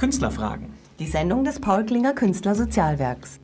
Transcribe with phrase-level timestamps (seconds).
[0.00, 0.70] Künstlerfragen.
[0.98, 3.38] Die Sendung des Paul Klinger Künstlersozialwerks.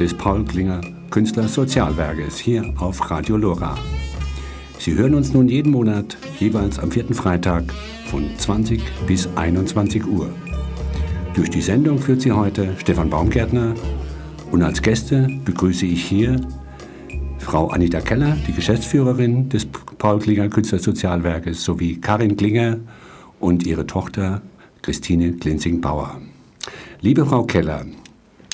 [0.00, 3.76] des Paul Klinger Künstlersozialwerkes hier auf Radio Lora.
[4.78, 7.64] Sie hören uns nun jeden Monat jeweils am vierten Freitag
[8.06, 10.30] von 20 bis 21 Uhr.
[11.34, 13.74] Durch die Sendung führt sie heute Stefan Baumgärtner
[14.52, 16.40] und als Gäste begrüße ich hier
[17.38, 22.76] Frau Anita Keller, die Geschäftsführerin des Paul Klinger Künstlersozialwerkes, sowie Karin Klinger
[23.40, 24.42] und ihre Tochter
[24.82, 26.20] Christine Klinsing-Bauer.
[27.00, 27.86] Liebe Frau Keller,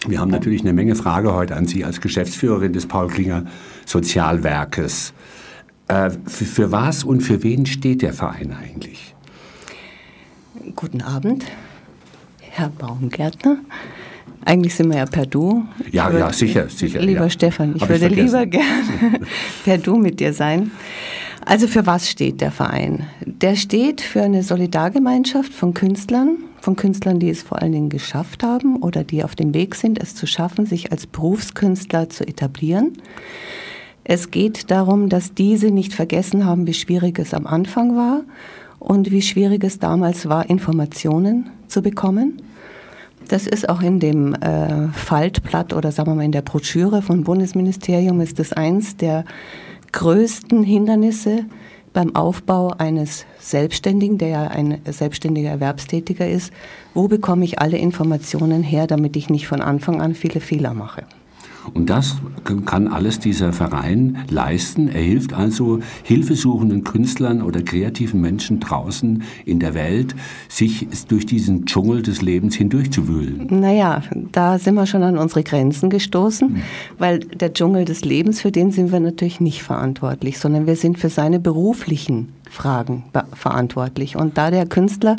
[0.07, 3.45] wir haben natürlich eine Menge Frage heute an Sie als Geschäftsführerin des Paul Klinger
[3.85, 5.13] Sozialwerkes.
[5.89, 9.15] Äh, für was und für wen steht der Verein eigentlich?
[10.77, 11.45] Guten Abend,
[12.41, 13.59] Herr Baumgärtner.
[14.45, 15.65] Eigentlich sind wir ja per Du.
[15.91, 17.01] Ja, ja, sicher, sicher.
[17.01, 17.31] Lieber ja.
[17.31, 18.27] Stefan, ich Hab würde vergessen.
[18.27, 19.21] lieber gerne
[19.65, 20.71] per Du mit dir sein.
[21.45, 23.07] Also für was steht der Verein?
[23.25, 28.43] Der steht für eine Solidargemeinschaft von Künstlern, von Künstlern, die es vor allen Dingen geschafft
[28.43, 32.99] haben oder die auf dem Weg sind, es zu schaffen, sich als Berufskünstler zu etablieren.
[34.05, 38.23] Es geht darum, dass diese nicht vergessen haben, wie schwierig es am Anfang war
[38.79, 42.41] und wie schwierig es damals war, Informationen zu bekommen.
[43.29, 47.25] Das ist auch in dem äh, Faltblatt oder sagen wir mal in der Broschüre vom
[47.25, 49.25] Bundesministerium ist das eins der
[49.93, 51.45] größten Hindernisse
[51.93, 56.53] beim Aufbau eines Selbstständigen, der ja ein selbstständiger Erwerbstätiger ist.
[56.95, 61.05] Wo bekomme ich alle Informationen her, damit ich nicht von Anfang an viele Fehler mache?
[61.75, 62.17] Und das
[62.65, 64.89] kann alles dieser Verein leisten.
[64.89, 70.15] Er hilft also hilfesuchenden Künstlern oder kreativen Menschen draußen in der Welt,
[70.49, 73.47] sich durch diesen Dschungel des Lebens hindurchzuwühlen.
[73.51, 74.03] Naja,
[74.33, 76.63] da sind wir schon an unsere Grenzen gestoßen, mhm.
[76.99, 80.99] weil der Dschungel des Lebens, für den sind wir natürlich nicht verantwortlich, sondern wir sind
[80.99, 84.17] für seine beruflichen Fragen verantwortlich.
[84.17, 85.17] Und da der Künstler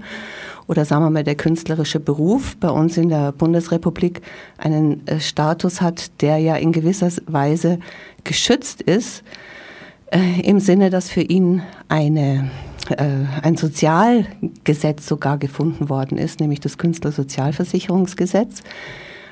[0.69, 4.21] oder sagen wir mal der künstlerische Beruf bei uns in der Bundesrepublik
[4.59, 7.79] einen äh, Status hat, der ja in gewisser Weise
[8.23, 9.23] geschützt ist,
[10.11, 12.51] äh, im Sinne, dass für ihn eine,
[12.89, 13.07] äh,
[13.41, 18.61] ein Sozialgesetz sogar gefunden worden ist, nämlich das Künstlersozialversicherungsgesetz.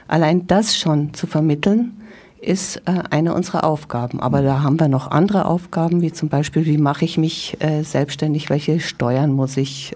[0.08, 2.02] Allein das schon zu vermitteln,
[2.42, 4.20] ist äh, eine unserer Aufgaben.
[4.20, 8.50] Aber da haben wir noch andere Aufgaben, wie zum Beispiel, wie mache ich mich selbstständig,
[8.50, 9.96] welche Steuern muss ich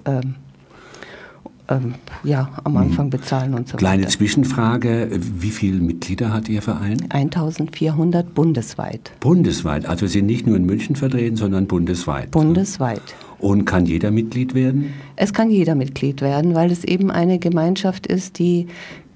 [1.72, 4.12] ähm, ja, am Anfang bezahlen und so Kleine weiter.
[4.12, 6.98] Zwischenfrage, wie viele Mitglieder hat Ihr Verein?
[7.10, 9.12] 1400 bundesweit.
[9.20, 12.32] Bundesweit, also Sie sind nicht nur in München vertreten, sondern bundesweit.
[12.32, 13.02] Bundesweit.
[13.40, 14.94] Und kann jeder Mitglied werden?
[15.16, 18.68] Es kann jeder Mitglied werden, weil es eben eine Gemeinschaft ist, die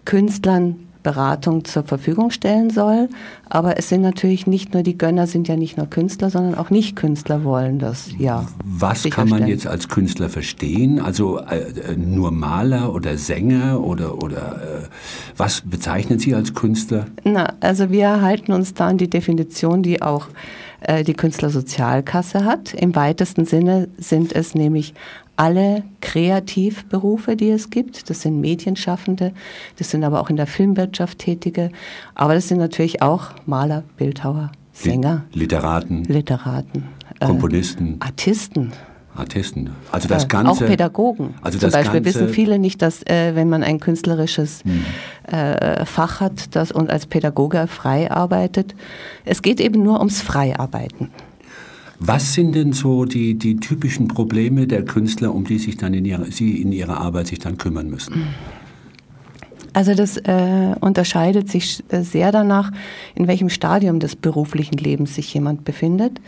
[0.05, 3.09] Künstlern Beratung zur Verfügung stellen soll.
[3.47, 6.71] Aber es sind natürlich nicht nur die Gönner, sind ja nicht nur Künstler, sondern auch
[6.71, 8.47] Nicht-Künstler wollen das ja.
[8.65, 10.99] Was kann man jetzt als Künstler verstehen?
[10.99, 14.87] Also äh, nur Maler oder Sänger oder, oder äh,
[15.37, 17.05] was bezeichnen Sie als Künstler?
[17.23, 20.27] Na, also wir halten uns da an die Definition, die auch
[20.81, 22.73] äh, die Künstlersozialkasse hat.
[22.73, 24.95] Im weitesten Sinne sind es nämlich
[25.35, 28.09] alle Kreativberufe, die es gibt.
[28.09, 29.33] Das sind Medienschaffende,
[29.77, 31.71] das sind aber auch in der Filmwirtschaft Tätige,
[32.13, 36.83] aber das sind natürlich auch Maler, Bildhauer, Sänger, Literaten, Literaten,
[37.19, 38.71] Komponisten, äh, Artisten.
[39.15, 39.69] Artisten.
[39.91, 40.51] Also das Ganze.
[40.51, 41.35] Auch Pädagogen.
[41.41, 44.83] Also Zum Beispiel Ganze, wissen viele nicht, dass äh, wenn man ein künstlerisches hm.
[45.33, 48.75] äh, Fach hat das, und als Pädagoge frei arbeitet,
[49.23, 51.11] es geht eben nur ums Freiarbeiten.
[51.99, 56.05] Was sind denn so die, die typischen Probleme der Künstler, um die sich dann in
[56.05, 58.27] ihrer, Sie in ihrer Arbeit sich dann kümmern müssen?
[59.73, 62.71] Also das äh, unterscheidet sich sehr danach,
[63.13, 66.21] in welchem Stadium des beruflichen Lebens sich jemand befindet.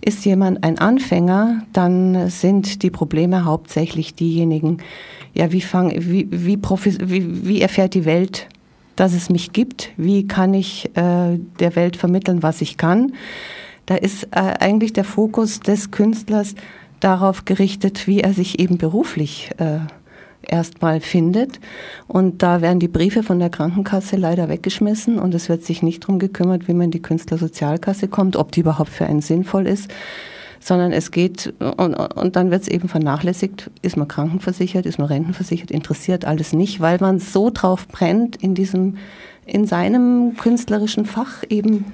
[0.00, 4.78] Ist jemand ein Anfänger, dann sind die Probleme hauptsächlich diejenigen,
[5.34, 8.46] ja, wie, fang, wie, wie, wie, wie erfährt die Welt,
[8.94, 9.90] dass es mich gibt?
[9.96, 13.12] Wie kann ich äh, der Welt vermitteln, was ich kann?
[13.86, 16.54] Da ist äh, eigentlich der Fokus des Künstlers
[17.00, 19.78] darauf gerichtet, wie er sich eben beruflich äh,
[20.42, 21.60] erstmal findet.
[22.06, 26.04] Und da werden die Briefe von der Krankenkasse leider weggeschmissen und es wird sich nicht
[26.04, 29.88] darum gekümmert, wie man in die Künstlersozialkasse kommt, ob die überhaupt für einen sinnvoll ist,
[30.60, 35.08] sondern es geht und, und dann wird es eben vernachlässigt, ist man krankenversichert, ist man
[35.08, 38.96] rentenversichert, interessiert alles nicht, weil man so drauf brennt, in diesem,
[39.44, 41.84] in seinem künstlerischen Fach eben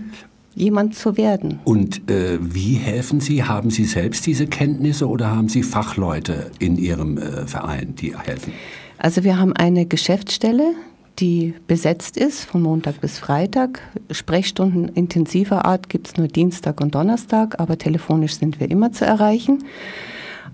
[0.54, 1.60] jemand zu werden.
[1.64, 3.44] Und äh, wie helfen Sie?
[3.44, 8.52] Haben Sie selbst diese Kenntnisse oder haben Sie Fachleute in Ihrem äh, Verein, die helfen?
[8.98, 10.74] Also wir haben eine Geschäftsstelle,
[11.18, 13.80] die besetzt ist von Montag bis Freitag.
[14.10, 19.04] Sprechstunden intensiver Art gibt es nur Dienstag und Donnerstag, aber telefonisch sind wir immer zu
[19.04, 19.64] erreichen.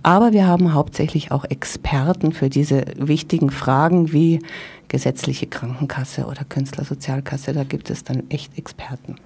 [0.02, 4.40] Aber wir haben hauptsächlich auch Experten für diese wichtigen Fragen wie
[4.88, 7.52] gesetzliche Krankenkasse oder Künstlersozialkasse.
[7.52, 9.16] Da gibt es dann echt Experten.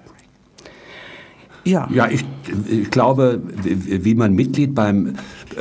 [1.65, 2.25] Ja, ja ich,
[2.69, 5.13] ich glaube, wie man Mitglied beim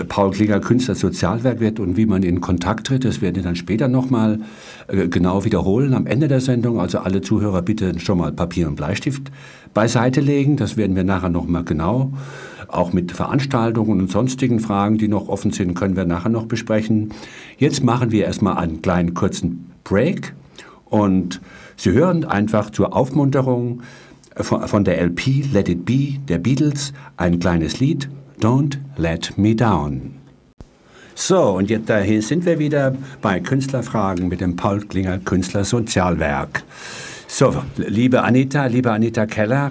[0.08, 3.56] Paul Klinger Künstler Sozialwerk wird und wie man in Kontakt tritt, das werden wir dann
[3.56, 4.40] später nochmal
[4.88, 6.80] äh, genau wiederholen am Ende der Sendung.
[6.80, 9.30] Also alle Zuhörer bitte schon mal Papier und Bleistift
[9.74, 10.56] beiseite legen.
[10.56, 12.12] Das werden wir nachher nochmal genau.
[12.68, 17.12] Auch mit Veranstaltungen und sonstigen Fragen, die noch offen sind, können wir nachher noch besprechen.
[17.58, 20.34] Jetzt machen wir erstmal einen kleinen kurzen Break
[20.86, 21.40] und
[21.76, 23.82] Sie hören einfach zur Aufmunterung
[24.36, 28.08] von, von der LP Let It Be der Beatles ein kleines Lied
[28.40, 30.14] Don't Let Me Down.
[31.14, 36.64] So, und jetzt dahin sind wir wieder bei Künstlerfragen mit dem Paul Klinger Künstlersozialwerk.
[37.28, 39.70] So, liebe Anita, liebe Anita Keller,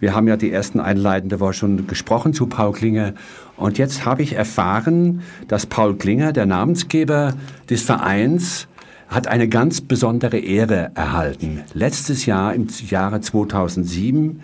[0.00, 3.14] wir haben ja die ersten einleitende Woche schon gesprochen zu Paul Klinger.
[3.56, 7.34] Und jetzt habe ich erfahren, dass Paul Klinger, der Namensgeber
[7.68, 8.68] des Vereins,
[9.08, 11.64] hat eine ganz besondere Ehre erhalten.
[11.74, 14.40] Letztes Jahr, im Jahre 2007,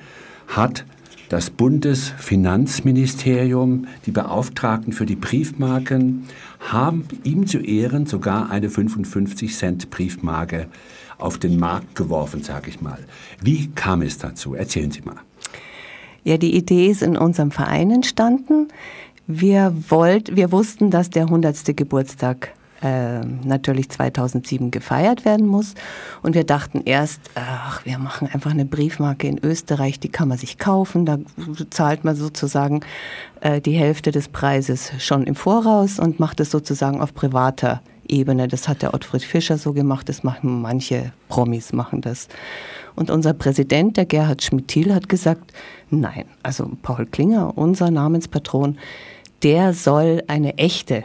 [0.49, 0.85] hat
[1.29, 6.25] das Bundesfinanzministerium, die Beauftragten für die Briefmarken,
[6.61, 10.69] haben ihm zu Ehren sogar eine 55 Cent Briefmarke
[11.19, 12.99] auf den Markt geworfen, sage ich mal.
[13.43, 14.55] Wie kam es dazu?
[14.55, 15.17] Erzählen Sie mal.
[16.25, 18.69] Ja, die Idee ist in unserem Verein entstanden.
[19.27, 21.77] Wir, wollt, wir wussten, dass der 100.
[21.77, 25.75] Geburtstag äh, natürlich 2007 gefeiert werden muss.
[26.23, 30.37] Und wir dachten erst, ach, wir machen einfach eine Briefmarke in Österreich, die kann man
[30.37, 31.07] sich kaufen.
[31.07, 31.19] Da
[31.71, 32.81] zahlt man sozusagen
[33.41, 38.49] äh, die Hälfte des Preises schon im Voraus und macht es sozusagen auf privater Ebene.
[38.49, 42.29] Das hat der Ottfried Fischer so gemacht, das machen manche Promis machen das.
[42.95, 45.55] Und unser Präsident, der Gerhard Schmidt-Thiel, hat gesagt,
[45.89, 48.77] nein, also Paul Klinger, unser Namenspatron,
[49.43, 51.03] der soll eine echte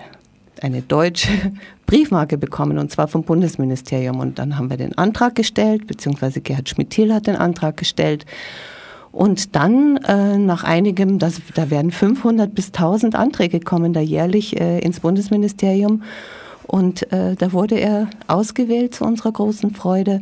[0.61, 1.29] eine deutsche
[1.85, 4.19] Briefmarke bekommen, und zwar vom Bundesministerium.
[4.19, 8.25] Und dann haben wir den Antrag gestellt, beziehungsweise Gerhard Schmidt-Thiel hat den Antrag gestellt.
[9.11, 14.59] Und dann äh, nach einigem, das, da werden 500 bis 1000 Anträge kommen da jährlich
[14.59, 16.03] äh, ins Bundesministerium.
[16.67, 20.19] Und äh, da wurde er ausgewählt zu unserer großen Freude,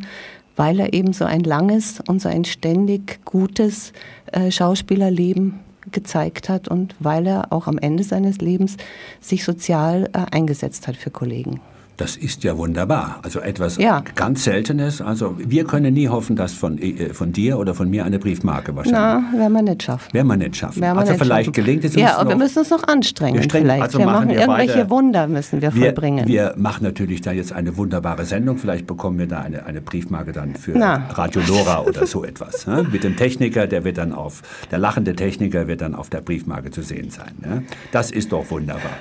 [0.56, 3.92] weil er eben so ein langes und so ein ständig gutes
[4.32, 5.60] äh, Schauspielerleben
[5.92, 8.76] gezeigt hat und weil er auch am Ende seines Lebens
[9.20, 11.60] sich sozial äh, eingesetzt hat für Kollegen.
[11.98, 13.18] Das ist ja wunderbar.
[13.24, 14.04] Also etwas ja.
[14.14, 15.00] ganz Seltenes.
[15.00, 18.76] Also wir können nie hoffen, dass von, äh, von dir oder von mir eine Briefmarke
[18.76, 19.32] wahrscheinlich.
[19.32, 20.14] Na, werden wir nicht schaffen.
[20.14, 20.80] Werden wir nicht schaffen.
[20.80, 21.64] Wir also vielleicht schaffen.
[21.64, 23.42] gelingt es uns Ja, aber wir müssen uns noch anstrengen.
[23.42, 23.82] Wir vielleicht.
[23.82, 26.28] Also wir machen, wir irgendwelche beide, Wunder müssen wir, wir vollbringen.
[26.28, 28.58] Wir machen natürlich da jetzt eine wunderbare Sendung.
[28.58, 31.08] Vielleicht bekommen wir da eine, eine Briefmarke dann für Na.
[31.10, 32.68] Radio Lora oder so etwas.
[32.68, 32.86] Ne?
[32.92, 36.70] Mit dem Techniker, der wird dann auf, der lachende Techniker wird dann auf der Briefmarke
[36.70, 37.32] zu sehen sein.
[37.40, 37.64] Ne?
[37.90, 38.92] Das ist doch wunderbar.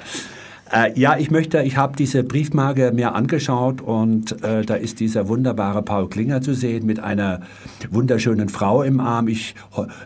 [0.72, 5.28] Äh, ja, ich möchte, ich habe diese Briefmarke mir angeschaut und äh, da ist dieser
[5.28, 7.42] wunderbare Paul Klinger zu sehen mit einer
[7.90, 9.28] wunderschönen Frau im Arm.
[9.28, 9.56] Ich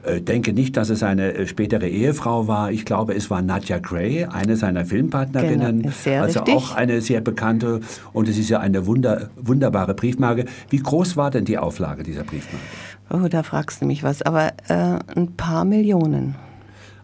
[0.04, 2.72] äh, denke nicht, dass es eine äh, spätere Ehefrau war.
[2.72, 5.84] Ich glaube, es war Nadja Gray, eine seiner Filmpartnerinnen.
[5.84, 6.56] Genau, sehr also richtig.
[6.56, 7.82] auch eine sehr bekannte
[8.14, 10.46] und es ist ja eine wunder, wunderbare Briefmarke.
[10.70, 12.66] Wie groß war denn die Auflage dieser Briefmarke?
[13.10, 16.36] Oh, da fragst du mich was, aber äh, ein paar Millionen.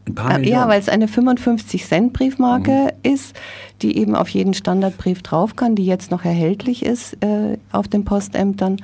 [0.07, 3.13] Ein paar ah, Ja, weil es eine 55-Cent-Briefmarke mhm.
[3.13, 3.35] ist,
[3.81, 8.05] die eben auf jeden Standardbrief drauf kann, die jetzt noch erhältlich ist äh, auf den
[8.05, 8.77] Postämtern.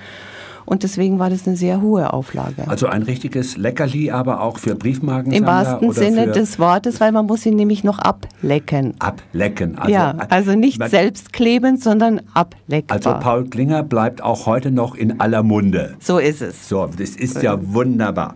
[0.65, 2.67] Und deswegen war das eine sehr hohe Auflage.
[2.67, 5.33] Also ein richtiges Leckerli, aber auch für Briefmarken.
[5.33, 8.93] Im wahrsten Sinne des Wortes, weil man muss sie nämlich noch ablecken.
[8.99, 9.77] Ablecken.
[9.77, 12.95] Also, ja, also nicht selbst klebend, sondern ableckbar.
[12.95, 15.95] Also Paul Klinger bleibt auch heute noch in aller Munde.
[15.99, 16.69] So ist es.
[16.69, 18.35] So, das ist ja wunderbar.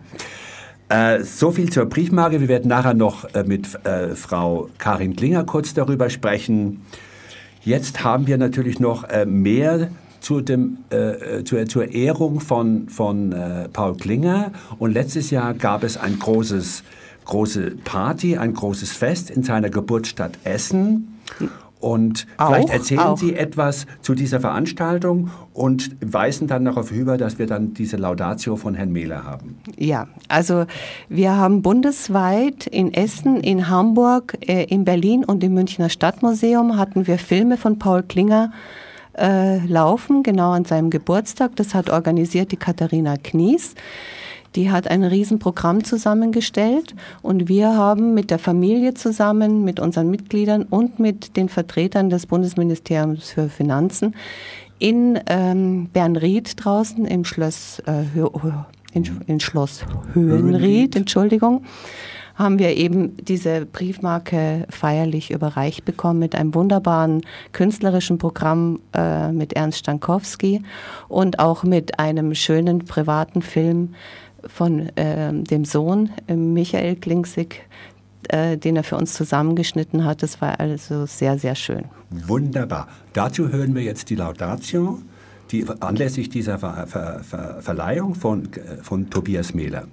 [0.88, 2.40] Äh, so viel zur Briefmarke.
[2.40, 6.82] Wir werden nachher noch äh, mit äh, Frau Karin Klinger kurz darüber sprechen.
[7.62, 9.90] Jetzt haben wir natürlich noch äh, mehr
[10.20, 10.78] zu dem,
[11.44, 13.32] zur, zur, Ehrung von, von
[13.72, 14.50] Paul Klinger.
[14.80, 16.82] Und letztes Jahr gab es ein großes,
[17.24, 21.20] große Party, ein großes Fest in seiner Geburtsstadt Essen.
[21.80, 23.18] Und auch, vielleicht erzählen auch.
[23.18, 28.56] Sie etwas zu dieser Veranstaltung und weisen dann darauf über, dass wir dann diese Laudatio
[28.56, 29.58] von Herrn Mehler haben.
[29.76, 30.66] Ja, also
[31.08, 37.06] wir haben bundesweit in Essen, in Hamburg, äh, in Berlin und im Münchner Stadtmuseum hatten
[37.06, 38.52] wir Filme von Paul Klinger
[39.16, 41.56] äh, laufen, genau an seinem Geburtstag.
[41.56, 43.74] Das hat organisiert die Katharina Knies.
[44.54, 50.62] Die hat ein Riesenprogramm zusammengestellt und wir haben mit der Familie zusammen, mit unseren Mitgliedern
[50.64, 54.14] und mit den Vertretern des Bundesministeriums für Finanzen
[54.78, 58.04] In ähm, Bernried draußen im Schloss, äh,
[58.92, 61.64] in, in Schloss Höhenried, Entschuldigung,
[62.38, 69.54] haben wir eben diese Briefmarke feierlich überreicht bekommen mit einem wunderbaren künstlerischen Programm äh, mit
[69.54, 70.62] Ernst Stankowski
[71.08, 73.94] und auch mit einem schönen privaten Film
[74.48, 77.62] von äh, dem Sohn äh, Michael Klingsig,
[78.28, 80.22] äh, den er für uns zusammengeschnitten hat.
[80.22, 81.84] Das war also sehr, sehr schön.
[82.10, 82.88] Wunderbar.
[83.12, 85.00] Dazu hören wir jetzt die Laudatio,
[85.50, 89.86] die anlässlich dieser Ver Ver Ver Verleihung von, äh, von Tobias Mehler.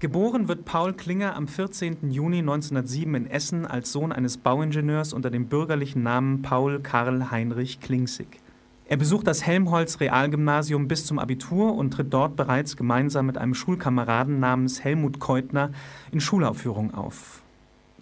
[0.00, 2.10] Geboren wird Paul Klinger am 14.
[2.10, 7.80] Juni 1907 in Essen als Sohn eines Bauingenieurs unter dem bürgerlichen Namen Paul Karl Heinrich
[7.80, 8.43] Klingsig.
[8.86, 13.54] Er besucht das Helmholtz Realgymnasium bis zum Abitur und tritt dort bereits gemeinsam mit einem
[13.54, 15.70] Schulkameraden namens Helmut Keutner
[16.12, 17.42] in Schulaufführungen auf.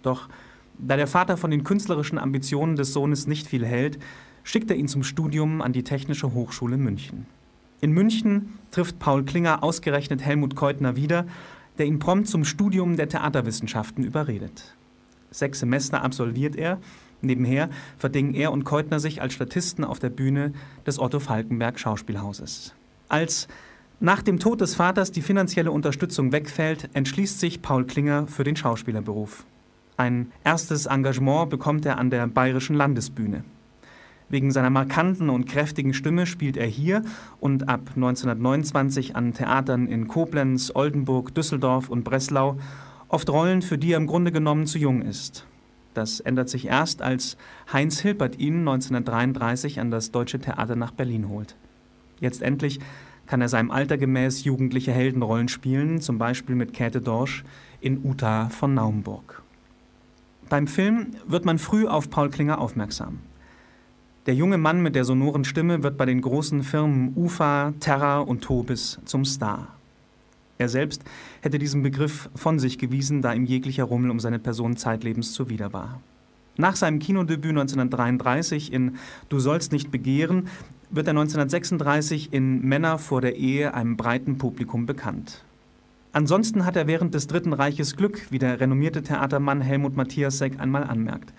[0.02, 0.28] Doch
[0.78, 3.98] da der Vater von den künstlerischen Ambitionen des Sohnes nicht viel hält,
[4.42, 7.26] schickt er ihn zum Studium an die Technische Hochschule München.
[7.80, 11.26] In München trifft Paul Klinger ausgerechnet Helmut Keutner wieder
[11.78, 14.74] der ihn prompt zum Studium der Theaterwissenschaften überredet.
[15.30, 16.78] Sechs Semester absolviert er.
[17.22, 20.52] Nebenher verdingen er und Keutner sich als Statisten auf der Bühne
[20.86, 22.74] des Otto Falkenberg Schauspielhauses.
[23.08, 23.48] Als
[24.00, 28.56] nach dem Tod des Vaters die finanzielle Unterstützung wegfällt, entschließt sich Paul Klinger für den
[28.56, 29.44] Schauspielerberuf.
[29.96, 33.44] Ein erstes Engagement bekommt er an der Bayerischen Landesbühne.
[34.28, 37.02] Wegen seiner markanten und kräftigen Stimme spielt er hier
[37.38, 42.56] und ab 1929 an Theatern in Koblenz, Oldenburg, Düsseldorf und Breslau
[43.08, 45.46] oft Rollen, für die er im Grunde genommen zu jung ist.
[45.94, 47.36] Das ändert sich erst, als
[47.72, 51.56] Heinz Hilpert ihn 1933 an das Deutsche Theater nach Berlin holt.
[52.20, 52.80] Jetzt endlich
[53.26, 57.44] kann er seinem Alter gemäß jugendliche Heldenrollen spielen, zum Beispiel mit Käthe Dorsch
[57.80, 59.42] in Uta von Naumburg.
[60.48, 63.20] Beim Film wird man früh auf Paul Klinger aufmerksam.
[64.26, 68.42] Der junge Mann mit der sonoren Stimme wird bei den großen Firmen UFA, Terra und
[68.42, 69.68] Tobis zum Star.
[70.58, 71.02] Er selbst
[71.40, 75.72] hätte diesen Begriff von sich gewiesen, da ihm jeglicher Rummel um seine Person zeitlebens zuwider
[75.72, 76.00] war.
[76.56, 78.96] Nach seinem Kinodebüt 1933 in
[79.28, 80.48] Du sollst nicht begehren
[80.92, 85.42] wird er 1936 in Männer vor der Ehe einem breiten Publikum bekannt.
[86.12, 90.84] Ansonsten hat er während des Dritten Reiches Glück, wie der renommierte Theatermann Helmut Matthiasek einmal
[90.84, 91.32] anmerkt.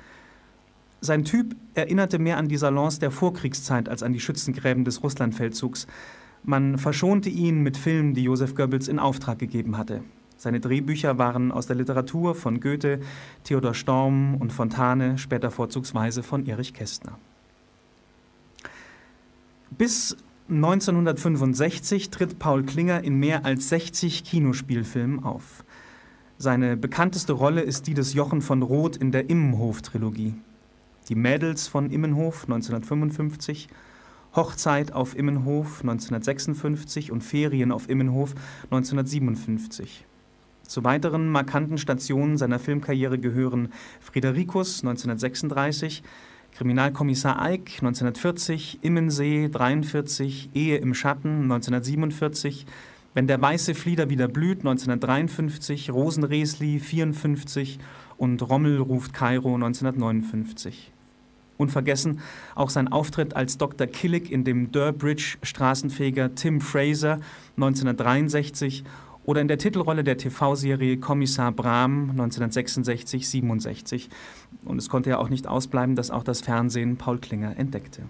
[1.01, 5.85] Sein Typ erinnerte mehr an die Salons der Vorkriegszeit als an die Schützengräben des Russlandfeldzugs.
[6.43, 10.03] Man verschonte ihn mit Filmen, die Josef Goebbels in Auftrag gegeben hatte.
[10.35, 12.99] Seine Drehbücher waren aus der Literatur von Goethe,
[13.45, 17.17] Theodor Storm und Fontane, später vorzugsweise von Erich Kästner.
[19.77, 20.17] Bis
[20.49, 25.63] 1965 tritt Paul Klinger in mehr als 60 Kinospielfilmen auf.
[26.37, 30.33] Seine bekannteste Rolle ist die des Jochen von Roth in der Immenhof-Trilogie.
[31.07, 33.69] Die Mädels von Immenhof 1955,
[34.35, 38.33] Hochzeit auf Immenhof 1956 und Ferien auf Immenhof
[38.65, 40.05] 1957.
[40.63, 46.03] Zu weiteren markanten Stationen seiner Filmkarriere gehören Friedericus 1936,
[46.53, 52.65] Kriminalkommissar Eick 1940, Immensee 43, Ehe im Schatten 1947,
[53.13, 57.77] Wenn der weiße Flieder wieder blüht 1953, Rosenresli 54
[58.17, 60.92] und Rommel ruft Kairo 1959.
[61.63, 62.19] Unvergessen
[62.53, 63.87] auch sein Auftritt als Dr.
[63.87, 67.19] Killick in dem Durbridge-Straßenfeger Tim Fraser
[67.55, 68.83] 1963
[69.25, 74.09] oder in der Titelrolle der TV-Serie Kommissar Brahm 1966-67.
[74.65, 78.03] Und es konnte ja auch nicht ausbleiben, dass auch das Fernsehen Paul Klinger entdeckte.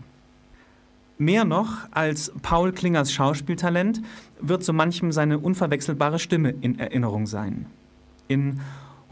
[1.20, 4.02] Mehr noch als Paul Klingers Schauspieltalent
[4.42, 7.68] wird so manchem seine unverwechselbare Stimme in Erinnerung sein.
[8.28, 8.62] In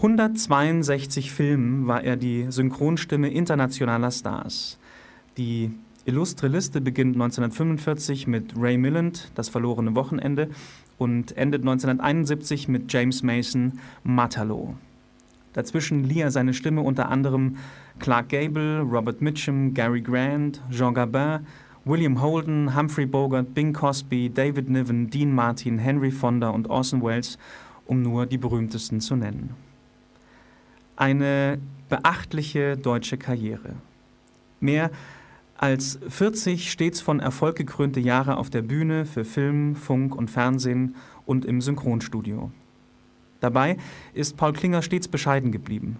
[0.02, 4.80] 162 Filmen war er die Synchronstimme internationaler Stars.
[5.38, 5.70] Die
[6.06, 10.50] illustre Liste beginnt 1945 mit Ray Milland, Das verlorene Wochenende,
[10.98, 14.74] und endet 1971 mit James Mason, Matalo.
[15.54, 17.58] Dazwischen lieh er seine Stimme unter anderem
[18.00, 21.46] Clark Gable, Robert Mitchum, Gary Grant, Jean Gabin,
[21.86, 27.38] William Holden, Humphrey Bogart, Bing Crosby, David Niven, Dean Martin, Henry Fonda und Orson Welles,
[27.86, 29.71] um nur die berühmtesten zu nennen
[31.02, 31.58] eine
[31.90, 33.74] beachtliche deutsche Karriere.
[34.60, 34.92] Mehr
[35.58, 40.96] als 40 stets von Erfolg gekrönte Jahre auf der Bühne für Film, Funk und Fernsehen
[41.26, 42.52] und im Synchronstudio.
[43.40, 43.78] Dabei
[44.14, 45.98] ist Paul Klinger stets bescheiden geblieben.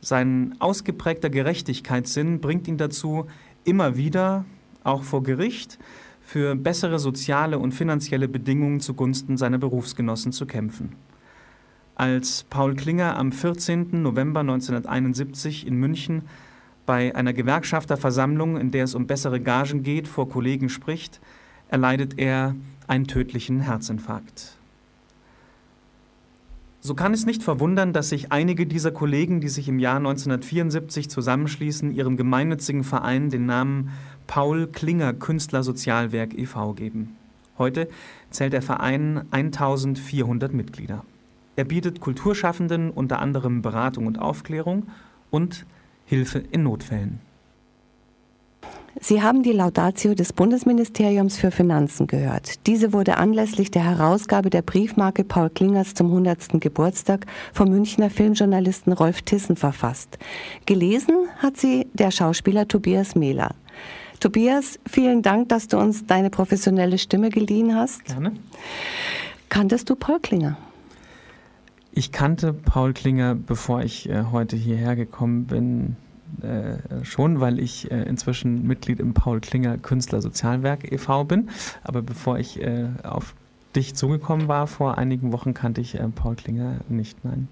[0.00, 3.26] Sein ausgeprägter Gerechtigkeitssinn bringt ihn dazu,
[3.62, 4.44] immer wieder,
[4.82, 5.78] auch vor Gericht,
[6.20, 10.96] für bessere soziale und finanzielle Bedingungen zugunsten seiner Berufsgenossen zu kämpfen.
[11.96, 14.02] Als Paul Klinger am 14.
[14.02, 16.22] November 1971 in München
[16.86, 21.20] bei einer Gewerkschafterversammlung, in der es um bessere Gagen geht, vor Kollegen spricht,
[21.68, 22.56] erleidet er
[22.88, 24.56] einen tödlichen Herzinfarkt.
[26.80, 31.08] So kann es nicht verwundern, dass sich einige dieser Kollegen, die sich im Jahr 1974
[31.08, 33.90] zusammenschließen, ihrem gemeinnützigen Verein den Namen
[34.26, 36.72] Paul Klinger Künstler Sozialwerk e.V.
[36.72, 37.16] geben.
[37.56, 37.88] Heute
[38.30, 41.04] zählt der Verein 1400 Mitglieder.
[41.56, 44.88] Er bietet Kulturschaffenden unter anderem Beratung und Aufklärung
[45.30, 45.66] und
[46.04, 47.20] Hilfe in Notfällen.
[49.00, 52.66] Sie haben die Laudatio des Bundesministeriums für Finanzen gehört.
[52.68, 56.60] Diese wurde anlässlich der Herausgabe der Briefmarke Paul Klingers zum 100.
[56.60, 60.18] Geburtstag vom Münchner Filmjournalisten Rolf Tissen verfasst.
[60.66, 63.56] Gelesen hat sie der Schauspieler Tobias Mehler.
[64.20, 68.04] Tobias, vielen Dank, dass du uns deine professionelle Stimme geliehen hast.
[68.04, 68.32] Gerne.
[69.48, 70.56] Kanntest du Paul Klinger?
[71.96, 75.96] Ich kannte Paul Klinger, bevor ich äh, heute hierher gekommen bin,
[76.42, 81.22] äh, schon, weil ich äh, inzwischen Mitglied im Paul Klinger Künstler Sozialwerk e.V.
[81.22, 81.50] bin.
[81.84, 83.36] Aber bevor ich äh, auf
[83.76, 87.46] dich zugekommen war, vor einigen Wochen kannte ich äh, Paul Klinger nicht, nein.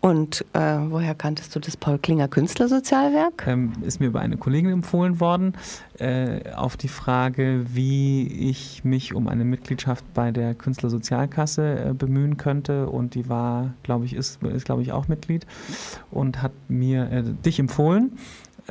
[0.00, 3.44] Und äh, woher kanntest du das Paul Klinger Künstlersozialwerk?
[3.46, 5.54] Ähm, ist mir über eine Kollegin empfohlen worden,
[5.98, 12.38] äh, auf die Frage, wie ich mich um eine Mitgliedschaft bei der Künstlersozialkasse äh, bemühen
[12.38, 12.88] könnte.
[12.88, 15.46] Und die war, glaube ich, ist, ist glaube ich, auch Mitglied
[16.10, 18.18] und hat mir äh, dich empfohlen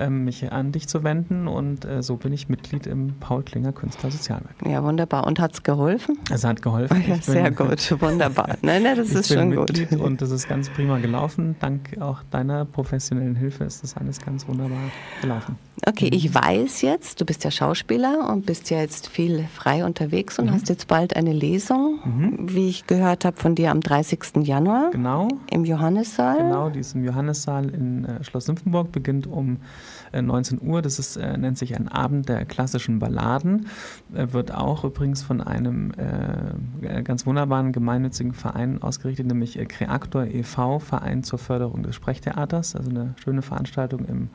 [0.08, 4.12] mich an dich zu wenden und äh, so bin ich Mitglied im Paul Klinger Künstler
[4.12, 4.56] Sozialwerk.
[4.66, 5.26] Ja, wunderbar.
[5.28, 6.18] Und hat es geholfen?
[6.32, 7.04] Es hat geholfen.
[7.08, 8.56] Ja, sehr gut, wunderbar.
[8.62, 10.00] Nein, nein, das ist schon Mitglied gut.
[10.00, 11.56] Und das ist ganz prima gelaufen.
[11.60, 14.78] Dank auch deiner professionellen Hilfe ist das alles ganz wunderbar
[15.22, 15.58] gelaufen.
[15.88, 20.38] Okay, ich weiß jetzt, du bist ja Schauspieler und bist ja jetzt viel frei unterwegs
[20.38, 20.52] und Mhm.
[20.52, 22.54] hast jetzt bald eine Lesung, Mhm.
[22.54, 24.44] wie ich gehört habe, von dir am 30.
[24.44, 25.30] Januar Genau.
[25.50, 26.38] im Johannissaal.
[26.38, 29.58] Genau, die ist im Johannissaal in äh, Schloss Nymphenburg, beginnt um
[30.14, 30.82] 19 Uhr.
[30.82, 33.68] Das ist, äh, nennt sich ein Abend der klassischen Balladen.
[34.14, 40.26] Äh, wird auch übrigens von einem äh, ganz wunderbaren gemeinnützigen Verein ausgerichtet, nämlich äh, Creaktor
[40.26, 42.76] e.V., Verein zur Förderung des Sprechtheaters.
[42.76, 44.30] Also eine schöne Veranstaltung im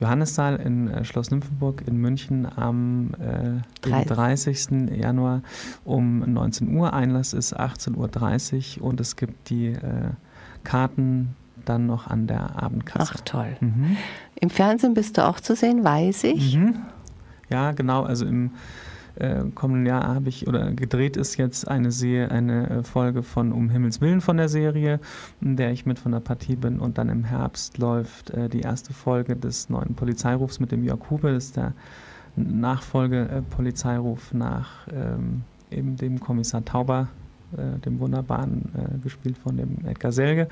[0.00, 4.68] Johannissaal in äh, Schloss Nymphenburg in München am äh, Drei- dem 30.
[4.96, 5.42] Januar
[5.84, 6.92] um 19 Uhr.
[6.92, 10.10] Einlass ist 18.30 Uhr und es gibt die äh,
[10.64, 13.14] Karten dann noch an der Abendkasse.
[13.16, 13.56] Ach toll.
[13.60, 13.96] Mhm.
[14.40, 16.56] Im Fernsehen bist du auch zu sehen, weiß ich.
[16.56, 16.76] Mhm.
[17.48, 18.02] Ja, genau.
[18.02, 18.50] Also im
[19.16, 23.52] äh, kommenden Jahr habe ich oder gedreht ist jetzt eine Serie, eine äh, Folge von
[23.52, 25.00] Um Himmels Willen von der Serie,
[25.40, 28.60] in der ich mit von der Partie bin und dann im Herbst läuft äh, die
[28.60, 31.72] erste Folge des neuen Polizeirufs mit dem Jörg Hube, das ist der
[32.36, 37.08] Nachfolge-Polizeiruf nach ähm, eben dem Kommissar Tauber,
[37.56, 40.48] äh, dem wunderbaren, äh, gespielt von dem Edgar Selge.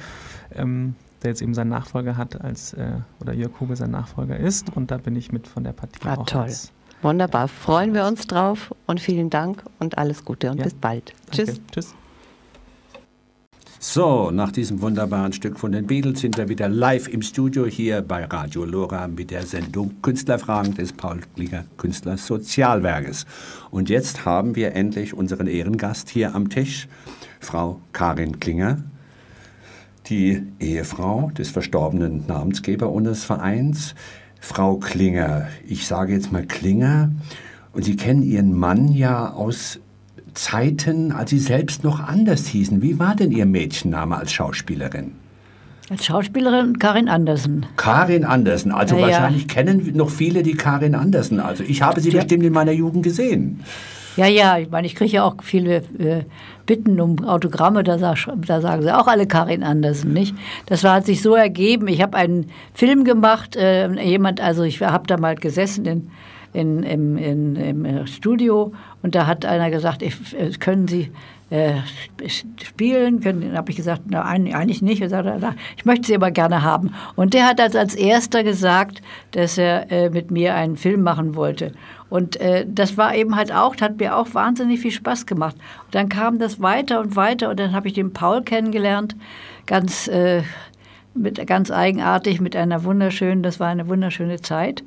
[0.55, 4.77] Ähm, der jetzt eben seinen Nachfolger hat, als äh, oder Jörg Hube sein Nachfolger ist.
[4.77, 6.43] Und da bin ich mit von der Partie Ah, toll.
[6.43, 7.49] als- Wunderbar.
[7.49, 10.65] Freuen wir uns drauf und vielen Dank und alles Gute und Ja.
[10.65, 11.15] bis bald.
[11.31, 11.45] Danke.
[11.47, 11.61] Tschüss.
[11.73, 11.95] Tschüss.
[13.87, 18.01] So, nach diesem wunderbaren Stück von den Beatles sind wir wieder live im Studio hier
[18.01, 23.27] bei Radio Lora mit der Sendung Künstlerfragen des Paul Klinger Künstler Sozialwerkes.
[23.71, 26.89] Und jetzt haben wir endlich unseren Ehrengast hier am Tisch,
[27.41, 28.83] Frau Karin Klinger,
[30.07, 33.95] die Ehefrau des verstorbenen Namensgeber unseres Vereins.
[34.41, 37.13] Frau Klinger, ich sage jetzt mal Klinger,
[37.75, 39.79] und Sie kennen Ihren Mann ja aus
[40.35, 42.83] Zeiten, als Sie selbst noch anders hießen.
[42.83, 45.13] Wie war denn Ihr Mädchenname als Schauspielerin?
[45.91, 47.67] Als Schauspielerin Karin Andersen.
[47.77, 48.73] Karin Andersen.
[48.73, 49.07] Also Ja, ja.
[49.09, 51.41] wahrscheinlich kennen noch viele die Karin Andersen.
[51.41, 52.21] Also ich habe sie Ja.
[52.21, 53.61] bestimmt in meiner Jugend gesehen.
[54.17, 56.23] Ja, ja, ich meine, ich kriege ja auch viele äh,
[56.67, 60.35] Bitten um Autogramme, da, sag, da sagen sie auch alle Karin Andersen, nicht?
[60.67, 61.89] Das war, hat sich so ergeben.
[61.89, 66.11] Ich habe einen Film gemacht, äh, jemand, also ich habe da mal gesessen in,
[66.55, 71.11] in, im, in, im äh, Studio und da hat einer gesagt, ich, äh, können Sie
[71.51, 73.21] äh, sp- spielen?
[73.21, 75.03] Dann habe ich gesagt, na, eigentlich nicht.
[75.03, 76.95] Er sagte, na, ich möchte sie aber gerne haben.
[77.17, 81.35] Und der hat als, als erster gesagt, dass er äh, mit mir einen Film machen
[81.35, 81.73] wollte.
[82.09, 85.57] Und äh, das war eben halt auch, hat mir auch wahnsinnig viel Spaß gemacht.
[85.85, 89.15] Und dann kam das weiter und weiter und dann habe ich den Paul kennengelernt,
[89.67, 90.43] ganz, äh,
[91.15, 94.83] mit, ganz eigenartig, mit einer wunderschönen, das war eine wunderschöne Zeit.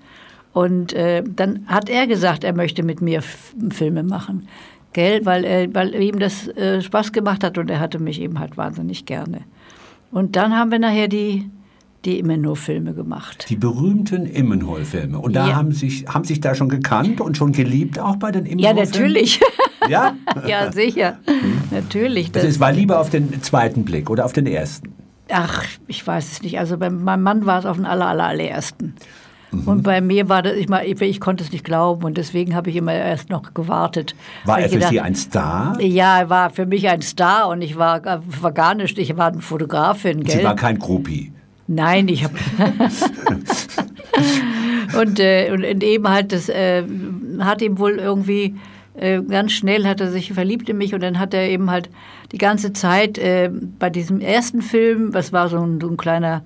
[0.58, 4.48] Und äh, dann hat er gesagt, er möchte mit mir F Filme machen.
[4.94, 5.24] Gell?
[5.24, 8.58] Weil, äh, weil ihm das äh, Spaß gemacht hat und er hatte mich eben halt
[8.58, 9.42] wahnsinnig gerne.
[10.12, 11.48] Und dann haben wir nachher die,
[12.06, 13.46] die Immenhof-Filme gemacht.
[13.50, 15.20] Die berühmten Immenhol-Filme.
[15.20, 15.56] Und da Ja.
[15.56, 18.92] haben sich haben sich da schon gekannt und schon geliebt auch bei den Ja, Immenhol-Filmen?
[19.14, 19.40] natürlich.
[19.88, 20.16] Ja?
[20.48, 21.20] ja, sicher.
[21.72, 22.32] Natürlich.
[22.32, 24.92] Das ist, war lieber auf den zweiten Blick oder auf den ersten.
[25.32, 26.58] ach, ich weiß es nicht.
[26.60, 28.96] Also bei meinem Mann war es auf den aller, aller, allerersten.
[29.52, 29.68] Mhm.
[29.68, 32.56] Und bei mir war das, ich, mal, ich, ich, konnte es nicht glauben und deswegen
[32.56, 34.16] habe ich immer erst noch gewartet.
[34.46, 35.80] War er für gedacht, Sie ein Star?
[35.82, 39.28] Ja, er war für mich ein Star und ich war, war gar nicht, ich war
[39.28, 40.24] eine Fotografin.
[40.24, 40.40] Gell?
[40.40, 41.32] Sie war kein Groupie?
[41.68, 42.34] Nein, ich habe...
[45.00, 46.84] und, äh, und eben halt, das äh,
[47.40, 48.56] hat ihm wohl irgendwie
[48.98, 51.90] äh, ganz schnell hat er sich verliebt in mich und dann hat er eben halt
[52.32, 56.42] die ganze Zeit äh, bei diesem ersten Film, was war so ein, so ein kleiner,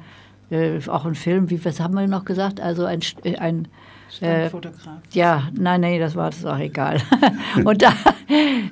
[0.52, 2.60] äh, auch ein Film, wie was haben wir noch gesagt?
[2.60, 3.68] Also ein, äh, ein
[4.10, 5.00] Standfotograf.
[5.14, 7.02] Äh, ja, nein, nein, das war das auch egal.
[7.64, 7.94] und da,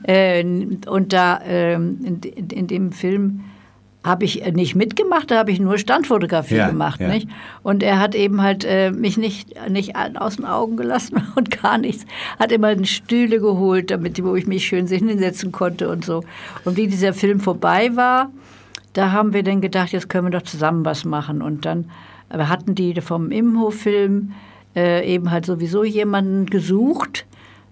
[0.04, 0.44] äh,
[0.88, 3.46] und da ähm, in, in, dem Film
[4.04, 7.00] habe ich nicht mitgemacht, da habe ich nur Standfotografie ja, gemacht.
[7.00, 7.08] Ja.
[7.08, 7.30] Nicht?
[7.64, 11.78] Und er hat eben halt äh, mich nicht, nicht aus den Augen gelassen und gar
[11.78, 12.06] nichts.
[12.38, 16.24] Hat immer Stühle geholt, damit, wo ich mich schön hinsetzen konnte und so.
[16.66, 18.30] Und wie dieser Film vorbei war,
[19.00, 21.42] da haben wir dann gedacht, jetzt können wir doch zusammen was machen.
[21.42, 21.90] Und dann
[22.30, 24.34] hatten die vom Imho-Film
[24.76, 27.26] äh, eben halt sowieso jemanden gesucht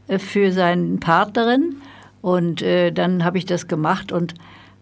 [0.07, 1.81] äh, für seine Partnerin.
[2.21, 4.35] Und äh, dann habe ich das gemacht und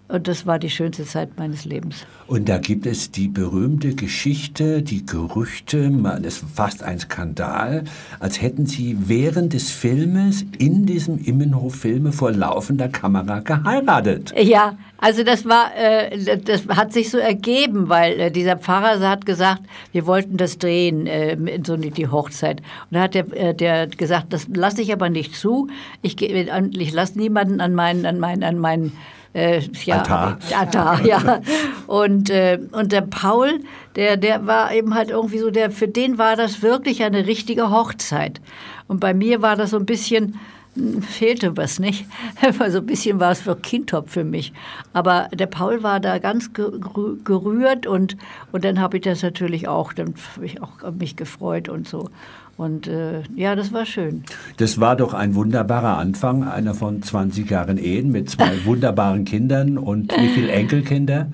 [0.07, 2.05] und das war die schönste Zeit meines Lebens.
[2.27, 5.91] Und da gibt es die berühmte Geschichte, die Gerüchte,
[6.21, 7.83] es ist fast ein Skandal,
[8.19, 14.33] als hätten Sie während des Filmes in diesem Immenhof-Filme vor laufender Kamera geheiratet.
[14.37, 19.25] Ja, also das war, äh, das hat sich so ergeben, weil äh, dieser Pfarrer hat
[19.25, 22.61] gesagt, wir wollten das drehen, äh, so die Hochzeit.
[22.89, 25.67] Und da hat der, äh, der gesagt, das lasse ich aber nicht zu.
[26.01, 28.93] Ich, ich lasse niemanden an meinen, an meinen, an meinen
[29.35, 30.39] äh, ja, Altar.
[30.57, 31.41] Altar, ja.
[31.87, 33.59] Und, äh, und der Paul,
[33.97, 37.69] der, der war eben halt irgendwie so, der, für den war das wirklich eine richtige
[37.69, 38.39] Hochzeit.
[38.87, 40.39] Und bei mir war das so ein bisschen,
[40.75, 42.05] hm, fehlte was, nicht?
[42.59, 44.53] Also ein bisschen war es für Kindtop für mich.
[44.93, 48.15] Aber der Paul war da ganz gerührt und,
[48.53, 52.09] und dann habe ich das natürlich auch, dann habe ich auch mich gefreut und so.
[52.57, 54.23] Und äh, ja, das war schön.
[54.57, 59.77] Das war doch ein wunderbarer Anfang, einer von 20 Jahren Ehen mit zwei wunderbaren Kindern
[59.77, 61.27] und wie viele Enkelkinder?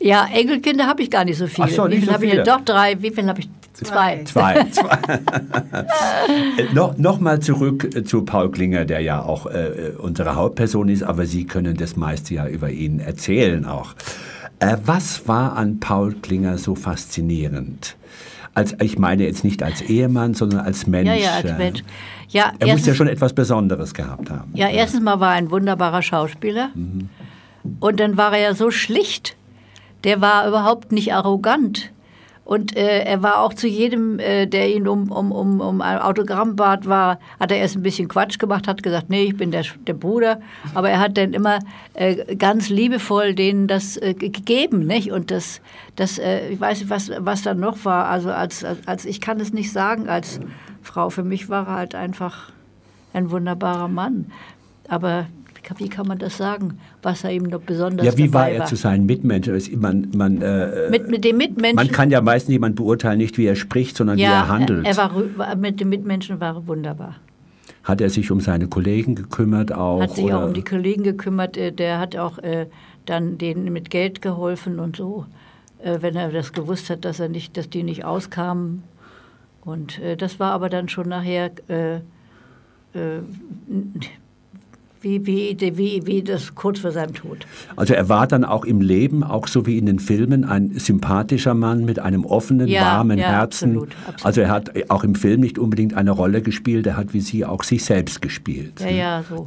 [0.00, 1.68] Ja, Enkelkinder habe ich gar nicht so viele.
[1.68, 2.42] Ach so, wie viele so habe ich?
[2.42, 3.00] Doch drei.
[3.00, 3.48] Wie viele habe ich?
[3.74, 4.22] Zwei.
[4.24, 4.66] Zwei.
[4.70, 4.98] Zwei.
[6.74, 11.44] no, Nochmal zurück zu Paul Klinger, der ja auch äh, unsere Hauptperson ist, aber Sie
[11.44, 13.94] können das meiste ja über ihn erzählen auch.
[14.60, 17.96] Äh, was war an Paul Klinger so faszinierend?
[18.54, 21.08] Als ich meine jetzt nicht als Ehemann, sondern als Mensch.
[21.08, 21.82] Ja, ja, als äh, Mensch.
[22.28, 24.50] Ja, er muss ja schon etwas Besonderes gehabt haben.
[24.54, 26.70] Ja, erstens mal war er ein wunderbarer Schauspieler.
[26.74, 27.08] Mhm.
[27.80, 29.36] Und dann war er ja so schlicht.
[30.04, 31.92] Der war überhaupt nicht arrogant.
[32.44, 35.98] Und äh, er war auch zu jedem, äh, der ihn um, um, um, um ein
[35.98, 39.50] Autogramm bat, war, hat er erst ein bisschen Quatsch gemacht, hat gesagt, nee, ich bin
[39.50, 40.40] der, der Bruder.
[40.74, 41.60] Aber er hat dann immer
[41.94, 45.10] äh, ganz liebevoll denen das äh, gegeben, nicht?
[45.10, 45.62] Und das,
[45.96, 48.08] das äh, ich weiß nicht, was, was da noch war.
[48.08, 50.38] Also als, als, als, ich kann es nicht sagen als
[50.82, 51.08] Frau.
[51.08, 52.52] Für mich war er halt einfach
[53.14, 54.30] ein wunderbarer Mann.
[54.88, 55.26] Aber
[55.78, 58.66] wie kann man das sagen, was er ihm noch besonders Ja, wie war er war.
[58.66, 59.58] zu seinen Mitmenschen?
[59.80, 61.76] Man, man, äh, mit, mit den Mitmenschen?
[61.76, 64.86] Man kann ja meistens jemanden beurteilen, nicht wie er spricht, sondern ja, wie er handelt.
[64.86, 67.16] Er war, mit den Mitmenschen war er wunderbar.
[67.82, 70.00] Hat er sich um seine Kollegen gekümmert auch?
[70.00, 70.40] Hat sich oder?
[70.40, 71.56] auch um die Kollegen gekümmert.
[71.56, 72.66] Äh, der hat auch äh,
[73.06, 75.26] dann denen mit Geld geholfen und so,
[75.82, 78.82] äh, wenn er das gewusst hat, dass er nicht, dass die nicht auskamen.
[79.64, 81.96] Und äh, das war aber dann schon nachher äh,
[82.94, 83.20] äh,
[85.04, 87.46] wie, wie, wie, wie das kurz vor seinem Tod.
[87.76, 91.54] Also er war dann auch im Leben, auch so wie in den Filmen, ein sympathischer
[91.54, 93.70] Mann mit einem offenen, ja, warmen ja, Herzen.
[93.70, 94.24] Absolut, absolut.
[94.24, 97.44] Also er hat auch im Film nicht unbedingt eine Rolle gespielt, er hat wie Sie
[97.44, 98.80] auch sich selbst gespielt.
[98.80, 99.44] Ja, ja, so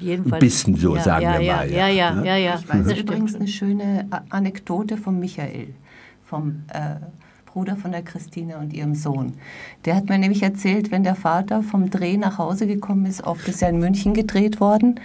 [0.00, 0.34] jedenfalls.
[0.34, 1.70] Ein bisschen so, ja, sagen ja, wir mal.
[1.70, 2.58] Ja, ja, ja, ja.
[2.60, 5.68] Ich weiß übrigens eine schöne Anekdote von Michael,
[6.24, 6.96] vom äh,
[7.56, 9.32] Bruder von der Christine und ihrem Sohn.
[9.86, 13.48] Der hat mir nämlich erzählt, wenn der Vater vom Dreh nach Hause gekommen ist, oft
[13.48, 15.00] ist ja in München gedreht worden,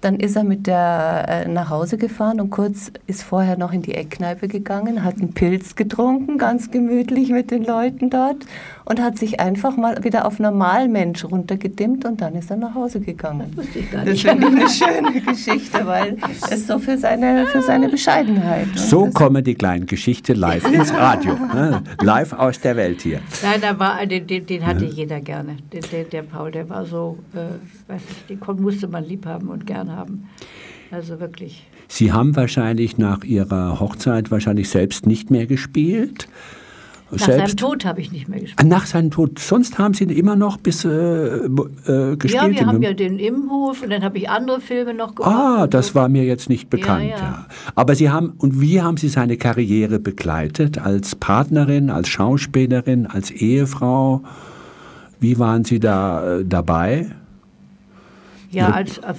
[0.00, 3.82] dann ist er mit der äh, nach Hause gefahren und kurz ist vorher noch in
[3.82, 8.46] die Eckkneipe gegangen, hat einen Pilz getrunken, ganz gemütlich mit den Leuten dort
[8.84, 13.00] und hat sich einfach mal wieder auf Normalmensch runtergedimmt und dann ist er nach Hause
[13.00, 13.52] gegangen.
[13.54, 14.24] Das, ich gar nicht.
[14.24, 16.16] das finde ich eine schöne Geschichte, weil
[16.50, 18.68] es so für seine, für seine Bescheidenheit.
[18.74, 21.36] So kommen die kleinen Geschichten live ins Radio.
[21.50, 21.82] Ne?
[22.00, 23.20] live aus der Welt hier.
[23.42, 24.90] Nein, da war, den, den, den hatte ja.
[24.90, 25.56] jeder gerne.
[25.72, 29.48] Den, der, der Paul, der war so, äh, weiß nicht, den musste man lieb haben
[29.48, 30.28] und gerne haben.
[30.90, 31.66] Also wirklich.
[31.88, 36.28] Sie haben wahrscheinlich nach Ihrer Hochzeit wahrscheinlich selbst nicht mehr gespielt.
[37.10, 37.38] Nach selbst?
[37.38, 38.68] seinem Tod habe ich nicht mehr gespielt.
[38.68, 39.38] Nach seinem Tod.
[39.40, 42.34] Sonst haben Sie immer noch bis äh, äh, gespielt?
[42.34, 45.34] Ja, wir haben ja den Immenhof und dann habe ich andere Filme noch gemacht.
[45.34, 45.94] Ah, das so.
[45.96, 47.10] war mir jetzt nicht bekannt.
[47.10, 47.46] Ja, ja.
[47.74, 50.78] Aber Sie haben, und wie haben Sie seine Karriere begleitet?
[50.78, 54.22] Als Partnerin, als Schauspielerin, als Ehefrau?
[55.18, 57.10] Wie waren Sie da äh, dabei?
[58.52, 59.18] Ja, als, als,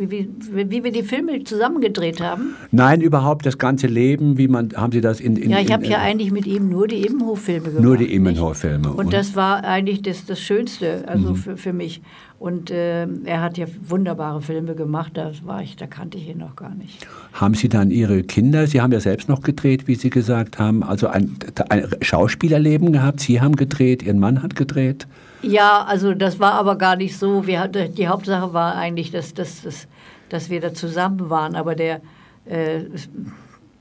[0.00, 2.54] wie, wie, wie wir die Filme zusammengedreht haben.
[2.72, 5.86] Nein, überhaupt das ganze Leben, wie man, haben Sie das in, in Ja, ich habe
[5.86, 7.82] ja äh, eigentlich mit ihm nur die Immenhof-Filme gemacht.
[7.84, 8.12] Nur die?
[8.12, 8.92] Immenhof-Filme.
[8.92, 11.36] Und das war eigentlich das, das Schönste also Mhm.
[11.36, 12.02] für, für mich.
[12.40, 16.38] Und ähm, er hat ja wunderbare Filme gemacht, das war ich, da kannte ich ihn
[16.38, 17.06] noch gar nicht.
[17.32, 20.82] Haben Sie dann Ihre Kinder, Sie haben ja selbst noch gedreht, wie Sie gesagt haben,
[20.82, 21.36] also ein,
[21.70, 25.06] ein Schauspielerleben gehabt, Sie haben gedreht, Ihr Mann hat gedreht.
[25.46, 27.46] Ja, also das war aber gar nicht so.
[27.46, 29.86] Wir hatten, die Hauptsache war eigentlich, dass, dass, dass,
[30.28, 31.54] dass wir da zusammen waren.
[31.54, 32.00] Aber der,
[32.46, 32.80] äh,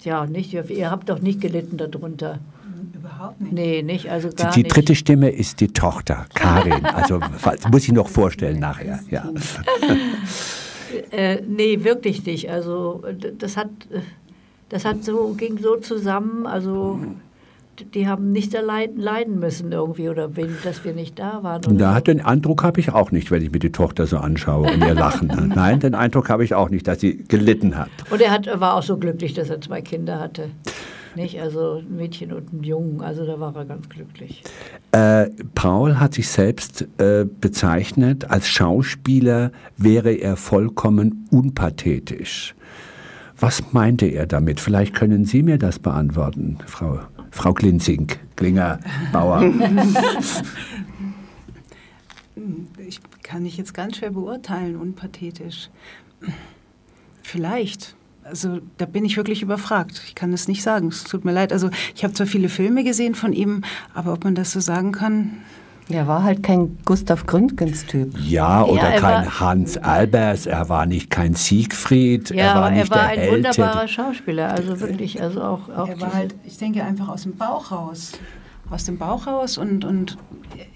[0.04, 2.40] ja, nicht, ihr habt doch nicht gelitten darunter.
[2.94, 3.54] Überhaupt nicht.
[3.54, 4.76] Nee, nicht, also Die, gar die nicht.
[4.76, 6.86] dritte Stimme ist die Tochter, Karin.
[6.86, 7.20] Also
[7.72, 9.00] muss ich noch vorstellen nachher.
[9.10, 9.30] Ja.
[11.10, 12.52] Äh, nee, wirklich nicht.
[12.52, 13.04] Also
[13.40, 14.02] das hat, äh,
[14.70, 17.08] das hat so, ging so zusammen, also d-
[17.94, 21.66] die haben nicht erleiden, leiden müssen irgendwie oder wenn, dass wir nicht da waren.
[21.66, 24.72] Oder hat den Eindruck habe ich auch nicht, wenn ich mir die Tochter so anschaue
[24.72, 25.28] und ihr Lachen.
[25.56, 27.90] Nein, den Eindruck habe ich auch nicht, dass sie gelitten hat.
[28.12, 30.50] Und er hat, war auch so glücklich, dass er zwei Kinder hatte.
[31.16, 31.40] Nicht?
[31.40, 34.44] Also ein Mädchen und ein Jungen, also da war er ganz glücklich.
[34.92, 42.56] Äh, Paul hat sich selbst äh, bezeichnet, als Schauspieler wäre er vollkommen unpathetisch.
[43.40, 44.60] Was meinte er damit?
[44.60, 47.00] Vielleicht können Sie mir das beantworten, Frau,
[47.34, 48.80] Frau Klinzing, Klinger,
[49.12, 49.42] Bauer.
[52.88, 55.70] Ich kann ich jetzt ganz schwer beurteilen, unpathetisch.
[57.22, 57.96] Vielleicht.
[58.24, 60.02] Also da bin ich wirklich überfragt.
[60.08, 60.88] Ich kann es nicht sagen.
[60.88, 61.54] Es tut mir leid.
[61.54, 63.62] Also ich habe zwar viele Filme gesehen von ihm,
[63.94, 65.38] aber ob man das so sagen kann,
[65.90, 68.18] Er war halt kein Gustav Gründgens-Typ.
[68.20, 72.56] Ja, oder er kein war- Hans Albers, er war nicht kein Siegfried, Ja, er war
[72.56, 73.32] aber nicht er war der ein Held.
[73.34, 77.36] wunderbarer Schauspieler, also wirklich, also auch, auch er war halt, ich denke einfach aus dem
[77.36, 78.14] Bauch raus.
[78.70, 80.18] Aus dem Bauch raus und, und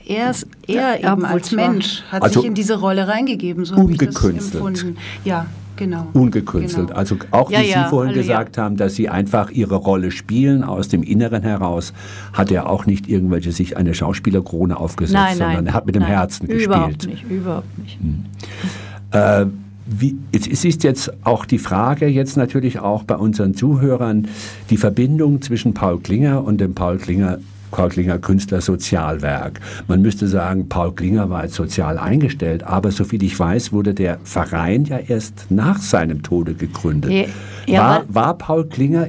[0.06, 3.64] er, ist- er Ja, eben als Mensch hat Also sich in diese Rolle reingegeben.
[3.66, 4.56] So habe ich das ungekünstelt.
[4.56, 4.98] empfunden.
[5.24, 5.46] Ja,
[5.78, 6.08] genau.
[6.14, 6.88] Ungekünstelt.
[6.88, 7.00] Genau.
[7.00, 10.12] Also auch Ja, wie ja, Sie vorhin alle, gesagt haben, dass Sie einfach Ihre Rolle
[10.12, 11.94] spielen aus dem Inneren heraus,
[12.34, 15.96] hat er auch nicht irgendwelche sich eine Schauspielerkrone aufgesetzt, nein, sondern nein, er hat mit
[15.96, 17.30] dem nein, Herzen Überhaupt gespielt.
[17.30, 18.00] nicht, überhaupt nicht.
[19.12, 19.46] Äh,
[19.90, 24.28] wie, es ist jetzt auch die Frage, jetzt natürlich auch bei unseren Zuhörern,
[24.70, 27.40] die Verbindung zwischen Paul Klinger und dem Paul Klinger,
[27.72, 29.60] Paul Klinger Künstler Sozialwerk.
[29.88, 34.20] Man müsste sagen, Paul Klinger war jetzt sozial eingestellt, aber soviel ich weiß, wurde der
[34.24, 37.12] Verein ja erst nach seinem Tode gegründet.
[37.12, 37.26] Ja,
[37.68, 39.08] ja, war, war Paul Klinger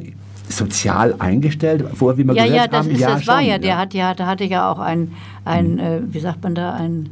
[0.48, 2.90] sozial eingestellt, vorher, wie wir Ja, gehört ja, das, haben?
[2.90, 5.12] ist, das war schon, ja, der hat ja, da hatte ja auch ein,
[5.44, 5.78] ein Mhm.
[5.78, 7.10] äh, wie sagt man da, ein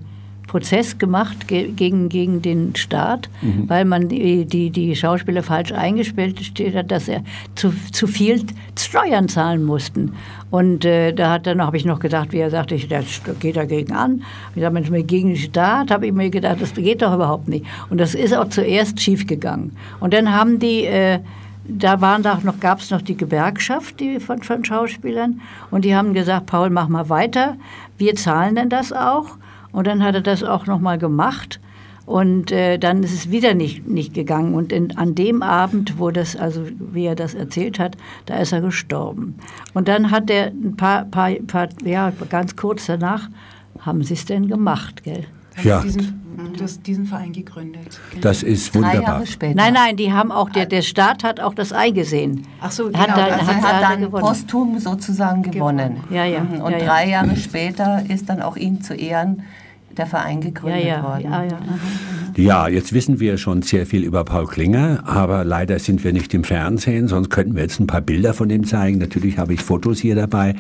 [0.57, 3.69] Prozess gemacht ge gegen, gegen den Staat, Mhm.
[3.69, 6.41] weil man die, die, die Schauspieler falsch eingestellt
[6.75, 7.23] hat, dass er
[7.57, 8.43] zu, zu viel
[8.79, 10.15] Steuern zahlen mussten.
[10.51, 13.57] Und äh, da hat dann habe ich noch gedacht, wie er sagte, ich, das geht
[13.57, 14.23] dagegen an.
[14.55, 17.67] Ich sage, Mensch, gegen den Staat habe ich mir gedacht, das geht doch überhaupt nicht.
[17.91, 19.73] Und das ist auch zuerst schiefgegangen.
[20.01, 21.19] Und dann haben die äh,
[21.69, 25.41] da waren da noch, gab es noch die Gewerkschaft die von, von Schauspielern
[25.71, 27.57] und die haben gesagt, Paul, mach mal weiter,
[27.99, 29.37] wir zahlen denn das auch.
[29.77, 31.61] Und dann hat er das auch noch mal gemacht
[32.07, 34.55] und äh, dann ist es wieder nicht, nicht gegangen.
[34.55, 38.53] Und in, an dem Abend, wo das, also wie er das erzählt hat, da ist
[38.53, 39.35] er gestorben.
[39.75, 43.29] Und dann hat er ein paar, paar, paar ja, ganz kurz danach,
[43.81, 45.25] haben sie es denn gemacht, gell?
[45.63, 45.81] Ja.
[45.83, 46.23] diesen,
[46.59, 47.99] das, diesen Verein gegründet.
[48.11, 48.23] Genau.
[48.23, 49.03] Das ist Drei wunderbar.
[49.03, 49.55] Jahre später.
[49.57, 52.47] Nein, nein, die haben auch, der, der Staat hat auch das eingesehen.
[52.63, 53.17] Ach so, Er hat genau.
[53.29, 54.25] dann- Also hat- hat dann gewonnen.
[54.25, 55.99] posthum sozusagen gewonnen.
[56.11, 56.41] Ja, ja.
[56.41, 56.61] Mhm.
[56.63, 56.85] Und ja, ja.
[56.87, 59.43] drei Jahre später ist dann auch ihm zu Ehren
[59.99, 61.25] der Verein ja, gegründet ja, worden.
[61.25, 61.59] ja, ja.
[62.37, 66.35] Ja, jetzt wissen wir schon sehr viel über Paul Klinger, aber leider sind wir nicht
[66.35, 68.99] im Fernsehen, sonst könnten wir jetzt ein paar Bilder von ihm zeigen.
[68.99, 70.55] Natürlich habe ich Fotos hier dabei.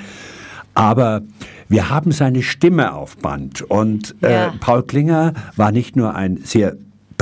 [0.72, 1.22] Aber
[1.68, 3.62] wir haben seine Stimme auf Band.
[3.62, 4.54] Und äh, Ja.
[4.60, 6.76] Paul Klinger war nicht nur ein sehr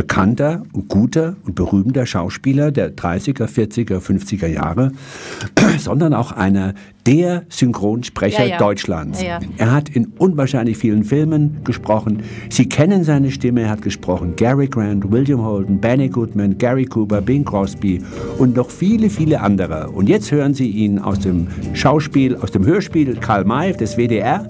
[0.05, 4.93] bekannter und guter und berühmter Schauspieler der 30er, 40er, 50er Jahre,
[5.79, 6.75] sondern auch einer
[7.07, 8.59] der Synchronsprecher Ja, ja.
[8.59, 9.23] Deutschlands.
[9.23, 9.40] Ja.
[9.57, 12.23] Er hat in unwahrscheinlich vielen Filmen gesprochen.
[12.51, 13.62] Sie kennen seine Stimme.
[13.62, 18.03] Er hat gesprochen Gary Grant, William Holden, Benny Goodman, Gary Cooper, Bing Crosby
[18.37, 19.88] und noch viele, viele andere.
[19.88, 24.47] Und jetzt hören Sie ihn aus dem Schauspiel, aus dem Hörspiel Karl May des WDR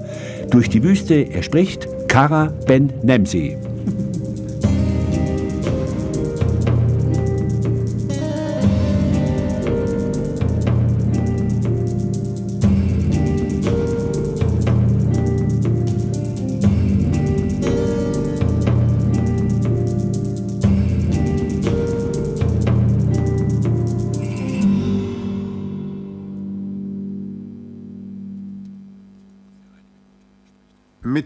[0.51, 1.15] durch die Wüste.
[1.15, 3.57] Er spricht Kara Ben Nemsi.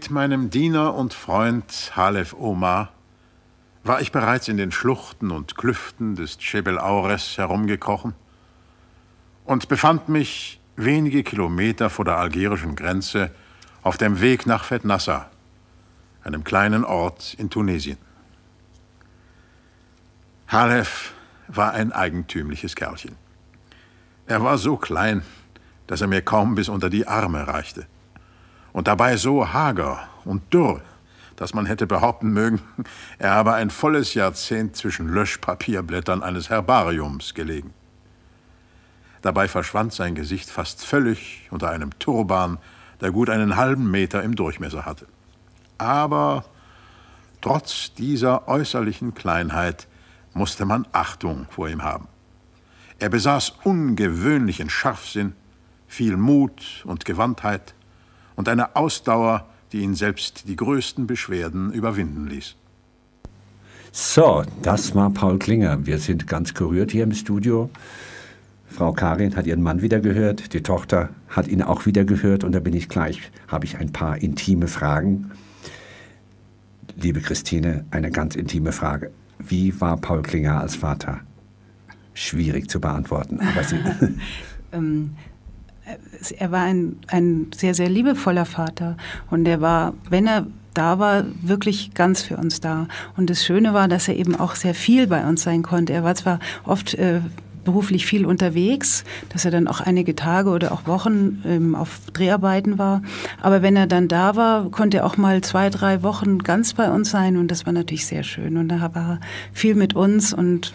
[0.09, 2.91] Mit meinem Diener und Freund Halef Omar
[3.83, 8.15] war ich bereits in den Schluchten und Klüften des Jebel Aures herumgekrochen
[9.45, 13.29] und befand mich wenige Kilometer vor der algerischen Grenze
[13.83, 15.29] auf dem Weg nach Fetnassa,
[16.23, 17.99] einem kleinen Ort in Tunesien.
[20.47, 21.13] Halef
[21.47, 23.15] war ein eigentümliches Kerlchen.
[24.25, 25.21] Er war so klein,
[25.85, 27.85] dass er mir kaum bis unter die Arme reichte.
[28.73, 30.81] Und dabei so hager und dürr,
[31.35, 32.61] dass man hätte behaupten mögen,
[33.17, 37.73] er habe ein volles Jahrzehnt zwischen Löschpapierblättern eines Herbariums gelegen.
[39.21, 42.57] Dabei verschwand sein Gesicht fast völlig unter einem Turban,
[43.01, 45.07] der gut einen halben Meter im Durchmesser hatte.
[45.77, 46.45] Aber
[47.41, 49.87] trotz dieser äußerlichen Kleinheit
[50.33, 52.07] musste man Achtung vor ihm haben.
[52.99, 55.33] Er besaß ungewöhnlichen Scharfsinn,
[55.87, 57.73] viel Mut und Gewandtheit
[58.39, 62.55] und eine Ausdauer, die ihn selbst die größten Beschwerden überwinden ließ.
[63.91, 65.85] So, das war Paul Klinger.
[65.85, 67.69] Wir sind ganz gerührt hier im Studio.
[68.65, 72.53] Frau Karin hat ihren Mann wieder gehört, die Tochter hat ihn auch wieder gehört und
[72.53, 75.31] da bin ich gleich, habe ich ein paar intime Fragen.
[76.95, 79.11] Liebe Christine, eine ganz intime Frage.
[79.37, 81.19] Wie war Paul Klinger als Vater?
[82.13, 83.41] Schwierig zu beantworten.
[83.41, 83.75] Aber Sie
[84.71, 85.17] ähm,
[86.37, 88.97] er war ein, ein sehr, sehr liebevoller Vater
[89.29, 92.87] und er war, wenn er da war, wirklich ganz für uns da.
[93.17, 95.93] Und das Schöne war, dass er eben auch sehr viel bei uns sein konnte.
[95.93, 97.21] Er war zwar oft äh,
[97.63, 102.77] beruflich viel unterwegs, dass er dann auch einige Tage oder auch Wochen ähm, auf Dreharbeiten
[102.77, 103.01] war.
[103.41, 106.89] Aber wenn er dann da war, konnte er auch mal zwei, drei Wochen ganz bei
[106.89, 108.57] uns sein und das war natürlich sehr schön.
[108.57, 109.19] Und da war er
[109.53, 110.73] viel mit uns und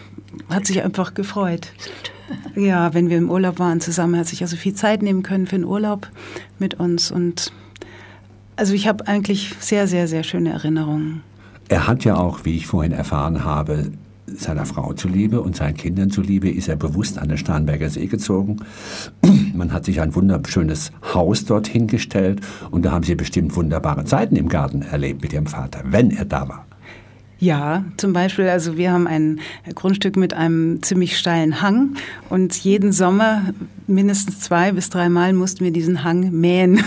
[0.51, 1.73] hat sich einfach gefreut.
[2.55, 5.57] Ja, wenn wir im Urlaub waren zusammen, hat sich also viel Zeit nehmen können für
[5.57, 6.09] den Urlaub
[6.59, 7.53] mit uns und
[8.57, 11.23] also ich habe eigentlich sehr, sehr, sehr schöne Erinnerungen.
[11.69, 13.91] Er hat ja auch, wie ich vorhin erfahren habe,
[14.27, 18.59] seiner Frau zuliebe und seinen Kindern zuliebe ist er bewusst an den Starnberger See gezogen.
[19.55, 24.37] Man hat sich ein wunderschönes Haus dorthin gestellt und da haben sie bestimmt wunderbare Zeiten
[24.37, 26.67] im Garten erlebt mit ihrem Vater, wenn er da war.
[27.45, 29.39] Ja, zum Beispiel, also wir haben ein
[29.75, 31.95] Grundstück mit einem ziemlich steilen Hang
[32.31, 33.43] und jeden Sommer
[33.87, 36.83] mindestens zwei bis dreimal mussten wir diesen Hang mähen.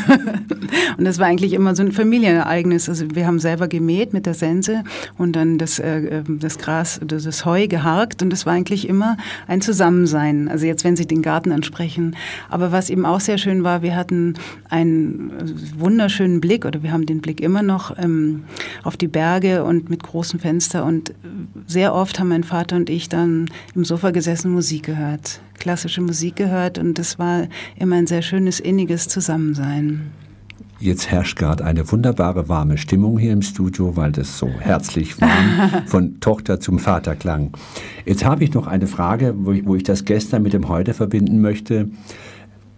[0.97, 2.89] und das war eigentlich immer so ein Familienereignis.
[2.89, 4.83] Also wir haben selber gemäht mit der Sense
[5.17, 9.17] und dann das, äh, das Gras, das Heu geharkt und das war eigentlich immer
[9.47, 10.47] ein Zusammensein.
[10.47, 12.15] Also jetzt, wenn Sie den Garten ansprechen.
[12.49, 14.35] Aber was eben auch sehr schön war, wir hatten
[14.69, 15.31] einen
[15.77, 18.43] wunderschönen Blick oder wir haben den Blick immer noch ähm,
[18.83, 21.13] auf die Berge und mit großen Fenster und
[21.65, 26.37] sehr oft haben mein Vater und ich dann im Sofa gesessen Musik gehört, klassische Musik
[26.37, 30.09] gehört und das war immer ein sehr schönes, inniges Zusammensein.
[30.79, 35.83] Jetzt herrscht gerade eine wunderbare warme Stimmung hier im Studio, weil das so herzlich warm
[35.85, 37.51] von Tochter zum Vater klang.
[38.05, 40.93] Jetzt habe ich noch eine Frage, wo ich, wo ich das gestern mit dem heute
[40.93, 41.89] verbinden möchte.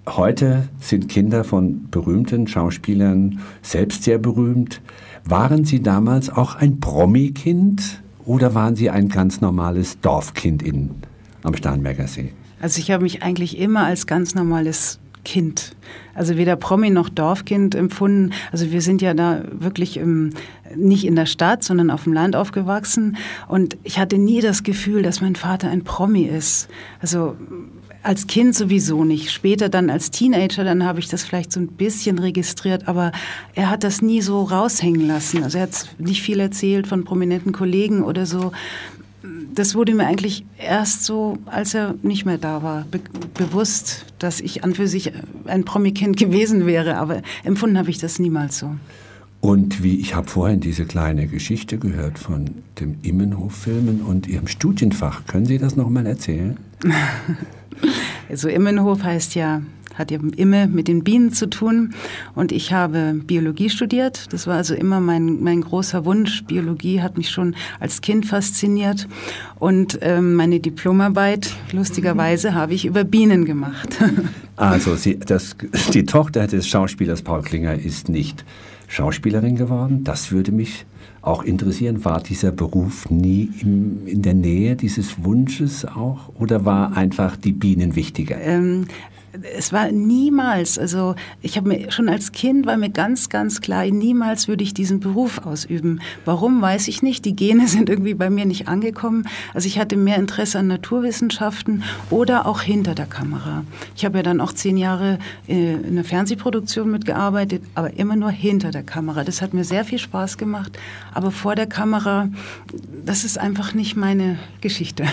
[0.07, 4.81] Heute sind Kinder von berühmten Schauspielern selbst sehr berühmt.
[5.29, 10.89] Waren Sie damals auch ein Promi-Kind oder waren Sie ein ganz normales Dorfkind in,
[11.43, 12.33] am Starnberger See?
[12.59, 15.75] Also ich habe mich eigentlich immer als ganz normales Kind,
[16.15, 18.31] also weder Promi noch Dorfkind empfunden.
[18.51, 20.31] Also wir sind ja da wirklich im,
[20.75, 23.15] nicht in der Stadt, sondern auf dem Land aufgewachsen.
[23.47, 26.69] Und ich hatte nie das Gefühl, dass mein Vater ein Promi ist.
[27.01, 27.35] Also
[28.03, 29.31] als Kind sowieso nicht.
[29.31, 33.11] Später dann als Teenager, dann habe ich das vielleicht so ein bisschen registriert, aber
[33.55, 35.43] er hat das nie so raushängen lassen.
[35.43, 38.51] Also er hat nicht viel erzählt von prominenten Kollegen oder so
[39.53, 42.99] das wurde mir eigentlich erst so, als er nicht mehr da war, be
[43.33, 45.11] bewusst, dass ich an für sich
[45.45, 46.97] ein Promi-Kind gewesen wäre.
[46.97, 48.75] Aber empfunden habe ich das niemals so.
[49.41, 55.25] Und wie ich habe vorhin diese kleine Geschichte gehört von dem Immenhof-Filmen und Ihrem Studienfach.
[55.25, 56.57] Können Sie das noch mal erzählen?
[58.29, 59.61] also Immenhof heißt ja
[59.99, 61.93] hat ja immer mit den Bienen zu tun.
[62.33, 64.31] Und ich habe Biologie studiert.
[64.31, 66.45] Das war also immer mein, mein großer Wunsch.
[66.45, 69.07] Biologie hat mich schon als Kind fasziniert.
[69.59, 73.89] Und ähm, meine Diplomarbeit, lustigerweise, habe ich über Bienen gemacht.
[74.55, 75.57] also Sie, das,
[75.93, 78.45] die Tochter des Schauspielers Paul Klinger ist nicht
[78.87, 80.05] Schauspielerin geworden.
[80.05, 80.85] Das würde mich
[81.21, 82.05] auch interessieren.
[82.05, 87.51] War dieser Beruf nie im, in der Nähe dieses Wunsches auch oder war einfach die
[87.51, 88.39] Bienen wichtiger?
[88.39, 88.85] Ähm,
[89.55, 93.85] Es war niemals, also ich habe mir schon als Kind war mir ganz, ganz klar,
[93.85, 96.01] niemals würde ich diesen Beruf ausüben.
[96.25, 97.25] Warum, weiß ich nicht.
[97.25, 99.27] Die Gene sind irgendwie bei mir nicht angekommen.
[99.53, 103.63] Also ich hatte mehr Interesse an Naturwissenschaften oder auch hinter der Kamera.
[103.95, 108.31] Ich habe ja dann auch zehn Jahre äh, in einer Fernsehproduktion mitgearbeitet, aber immer nur
[108.31, 109.23] hinter der Kamera.
[109.23, 110.77] Das hat mir sehr viel Spaß gemacht.
[111.13, 112.29] Aber vor der Kamera,
[113.05, 115.05] das ist einfach nicht meine Geschichte.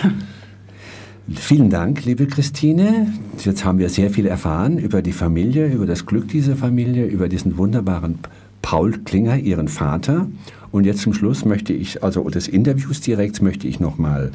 [1.35, 3.13] Vielen Dank, liebe Christine.
[3.39, 7.27] Jetzt haben wir sehr viel erfahren über die Familie, über das Glück dieser Familie, über
[7.27, 8.19] diesen wunderbaren
[8.61, 10.27] Paul Klinger, ihren Vater.
[10.71, 14.31] Und jetzt zum Schluss möchte ich, also des Interviews direkt, möchte ich nochmal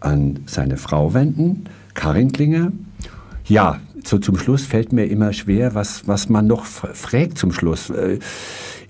[0.00, 2.72] an seine Frau wenden, Karin Klinger.
[3.44, 7.90] Ja, so zum Schluss fällt mir immer schwer, was, was man noch fragt zum Schluss.
[7.90, 8.20] Äh,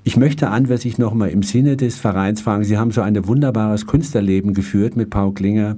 [0.05, 4.55] ich möchte anwärtig nochmal im Sinne des Vereins fragen, Sie haben so ein wunderbares Künstlerleben
[4.55, 5.77] geführt mit Paul Klinger.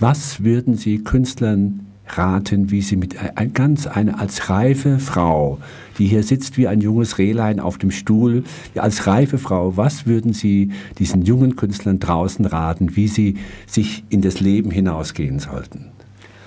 [0.00, 3.16] Was würden Sie Künstlern raten, wie sie mit
[3.52, 5.58] ganz eine als reife Frau,
[5.98, 8.44] die hier sitzt wie ein junges Rehlein auf dem Stuhl,
[8.76, 13.36] als reife Frau, was würden Sie diesen jungen Künstlern draußen raten, wie sie
[13.66, 15.86] sich in das Leben hinausgehen sollten?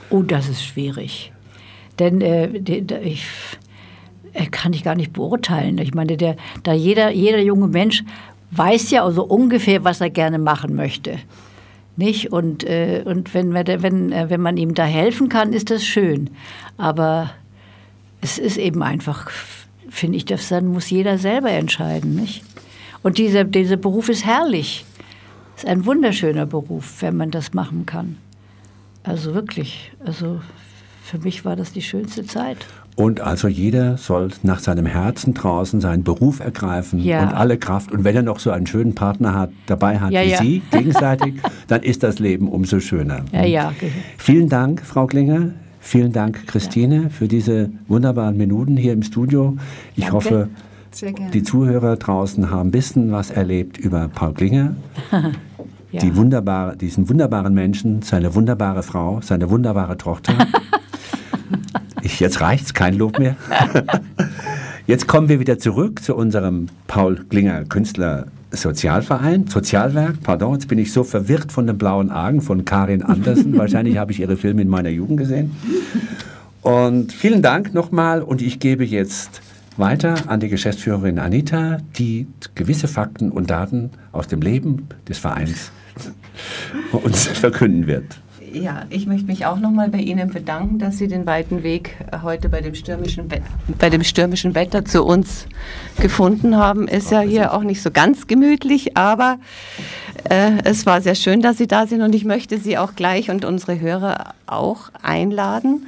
[0.10, 1.32] Oh, das ist schwierig.
[2.00, 2.48] Denn äh,
[3.04, 3.26] ich
[4.34, 5.78] äh, kann ich gar nicht beurteilen.
[5.78, 8.04] Ich meine, der, da jeder, jeder junge Mensch
[8.52, 11.18] weiß ja also ungefähr, was er gerne machen möchte.
[11.98, 12.32] Nicht?
[12.32, 16.30] Und, äh, und wenn, wenn, äh, wenn man ihm da helfen kann, ist das schön.
[16.78, 17.32] Aber
[18.22, 19.30] es ist eben einfach,
[19.90, 22.16] finde ich, das dann muss jeder selber entscheiden.
[22.16, 22.44] Nicht?
[23.04, 24.86] Und dieser, dieser Beruf ist herrlich.
[25.56, 28.18] Es ist ein wunderschöner Beruf, wenn man das machen kann.
[29.04, 30.42] Also wirklich, also
[31.04, 32.58] für mich war das die schönste Zeit.
[32.96, 37.24] Und also jeder soll nach seinem Herzen draußen seinen Beruf ergreifen ja.
[37.24, 37.92] und alle Kraft.
[37.92, 40.38] Und wenn er noch so einen schönen Partner hat, dabei hat ja, wie ja.
[40.38, 41.36] Sie, gegenseitig,
[41.68, 43.22] dann ist das Leben umso schöner.
[43.32, 43.74] Ja, ja.
[44.18, 45.52] Vielen Dank, Frau Klinger.
[45.80, 49.58] Vielen Dank, Christine, für diese wunderbaren Minuten hier im Studio.
[49.96, 50.16] Ich Danke.
[50.16, 50.50] hoffe,
[51.34, 54.76] die Zuhörer draußen haben ein bisschen was erlebt über Paul Klinger.
[55.94, 60.34] Die wunderbare, diesen wunderbaren Menschen, seine wunderbare Frau, seine wunderbare Tochter.
[62.04, 63.36] Ich, jetzt reicht's, kein Lob mehr.
[64.88, 70.78] Jetzt kommen wir wieder zurück zu unserem Paul Klinger Künstler Sozialverein, Sozialwerk, pardon, jetzt bin
[70.80, 73.58] ich so verwirrt von den blauen Argen von Karin Andersen.
[73.58, 75.56] Wahrscheinlich habe ich ihre Filme in meiner Jugend gesehen.
[76.62, 79.42] Und vielen Dank nochmal und ich gebe jetzt
[79.78, 85.72] weiter an die Geschäftsführerin Anita, die gewisse Fakten und Daten aus dem Leben des Vereins
[86.92, 88.20] uns verkünden wird.
[88.54, 92.50] Ja, ich möchte mich auch nochmal bei Ihnen bedanken, dass Sie den weiten Weg heute
[92.50, 93.30] bei dem, stürmischen
[93.78, 95.46] bei dem stürmischen Wetter zu uns
[96.00, 96.88] gefunden haben.
[96.88, 99.40] Ist ja hier auch nicht so ganz gemütlich, aber
[100.30, 103.30] äh, es war sehr schön, dass Sie da sind und ich möchte Sie auch gleich
[103.30, 105.88] und unsere Hörer auch einladen,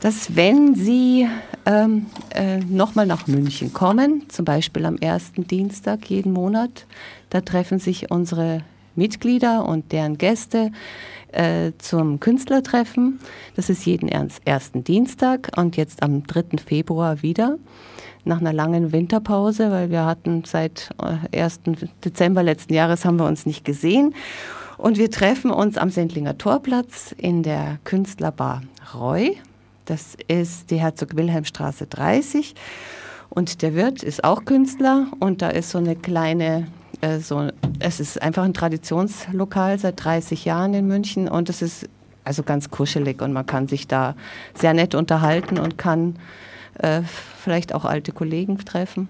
[0.00, 1.26] dass wenn Sie
[1.64, 6.84] ähm, äh, nochmal nach München kommen, zum Beispiel am ersten Dienstag jeden Monat,
[7.30, 8.62] da treffen sich unsere
[8.98, 10.70] Mitglieder und deren Gäste
[11.32, 13.20] äh, zum Künstlertreffen.
[13.56, 16.58] Das ist jeden ersten Dienstag und jetzt am 3.
[16.64, 17.56] Februar wieder.
[18.24, 20.90] Nach einer langen Winterpause, weil wir hatten seit
[21.32, 21.60] 1.
[21.66, 24.14] Äh, Dezember letzten Jahres haben wir uns nicht gesehen.
[24.76, 28.62] Und wir treffen uns am Sendlinger Torplatz in der Künstlerbar
[28.94, 29.36] Roy.
[29.86, 32.54] Das ist die Herzog-Wilhelm-Straße 30.
[33.30, 36.68] Und der Wirt ist auch Künstler und da ist so eine kleine
[37.00, 41.88] äh, so, es ist einfach ein Traditionslokal seit 30 Jahren in München und es ist
[42.24, 44.14] also ganz kuschelig und man kann sich da
[44.54, 46.16] sehr nett unterhalten und kann
[46.78, 47.02] äh,
[47.42, 49.08] vielleicht auch alte Kollegen treffen.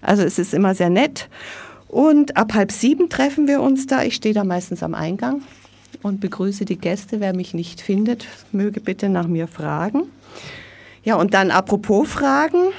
[0.00, 1.28] Also es ist immer sehr nett.
[1.88, 4.02] Und ab halb sieben treffen wir uns da.
[4.02, 5.42] Ich stehe da meistens am Eingang
[6.02, 7.20] und begrüße die Gäste.
[7.20, 10.04] Wer mich nicht findet, möge bitte nach mir fragen.
[11.02, 12.72] Ja, und dann apropos Fragen.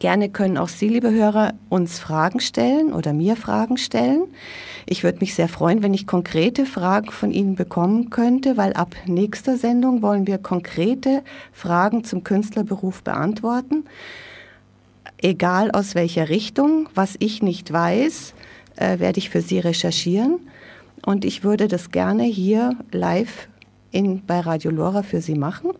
[0.00, 4.22] Gerne können auch Sie, liebe Hörer, uns Fragen stellen oder mir Fragen stellen.
[4.86, 8.94] Ich würde mich sehr freuen, wenn ich konkrete Fragen von Ihnen bekommen könnte, weil ab
[9.04, 11.22] nächster Sendung wollen wir konkrete
[11.52, 13.84] Fragen zum Künstlerberuf beantworten.
[15.18, 18.32] Egal aus welcher Richtung, was ich nicht weiß,
[18.76, 20.38] äh, werde ich für Sie recherchieren.
[21.04, 23.48] Und ich würde das gerne hier live
[23.90, 25.72] in, bei Radio Lora für Sie machen.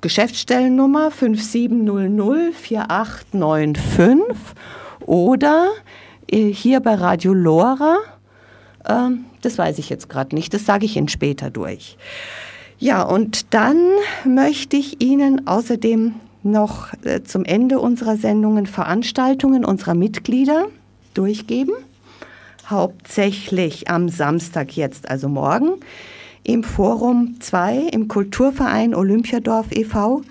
[0.00, 4.36] Geschäftsstellennummer 5700 4895
[5.02, 5.68] oder
[6.28, 7.98] äh, hier bei Radio Lora.
[8.88, 11.96] Ähm, das weiß ich jetzt gerade nicht, das sage ich Ihnen später durch.
[12.80, 13.78] Ja, und dann
[14.24, 20.66] möchte ich Ihnen außerdem noch äh, zum Ende unserer Sendungen Veranstaltungen unserer Mitglieder
[21.14, 21.74] durchgeben.
[22.68, 25.74] Hauptsächlich am Samstag jetzt, also morgen,
[26.42, 30.22] im Forum 2 im Kulturverein Olympiadorf e.V.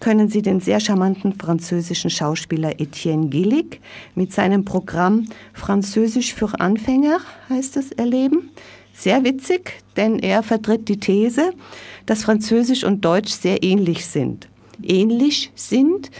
[0.00, 3.80] können Sie den sehr charmanten französischen Schauspieler Etienne Gillig
[4.14, 7.18] mit seinem Programm Französisch für Anfänger,
[7.50, 8.50] heißt es, erleben.
[8.94, 11.52] Sehr witzig, denn er vertritt die These,
[12.06, 14.48] dass Französisch und Deutsch sehr ähnlich sind.
[14.82, 16.10] Ähnlich sind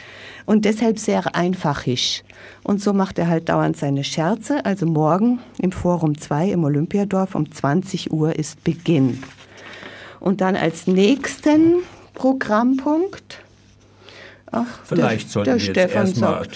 [0.47, 2.22] und deshalb sehr einfachisch.
[2.62, 4.64] Und so macht er halt dauernd seine Scherze.
[4.64, 9.22] Also morgen im Forum 2 im Olympiadorf um 20 Uhr ist Beginn.
[10.20, 11.82] Und dann als nächsten
[12.14, 13.42] Programmpunkt
[14.53, 16.47] Ach, Vielleicht der, sollten der wir jetzt erstmal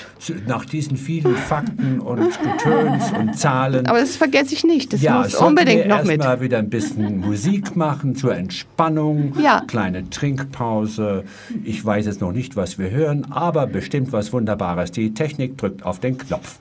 [0.47, 3.87] nach diesen vielen Fakten und Getöns und Zahlen.
[3.87, 4.93] Aber das vergesse ich nicht.
[4.93, 6.21] Das ja, muss unbedingt wir noch mit.
[6.21, 9.35] Mal wieder ein bisschen Musik machen zur Entspannung.
[9.41, 9.63] Ja.
[9.67, 11.25] Kleine Trinkpause.
[11.65, 14.93] Ich weiß jetzt noch nicht, was wir hören, aber bestimmt was Wunderbares.
[14.93, 16.61] Die Technik drückt auf den Knopf.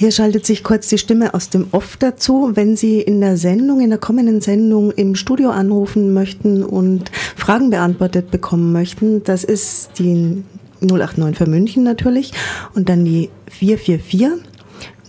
[0.00, 2.52] Hier schaltet sich kurz die Stimme aus dem Off dazu.
[2.54, 7.68] Wenn Sie in der Sendung, in der kommenden Sendung im Studio anrufen möchten und Fragen
[7.68, 10.42] beantwortet bekommen möchten, das ist die
[10.80, 12.32] 089 für München natürlich
[12.74, 14.42] und dann die 444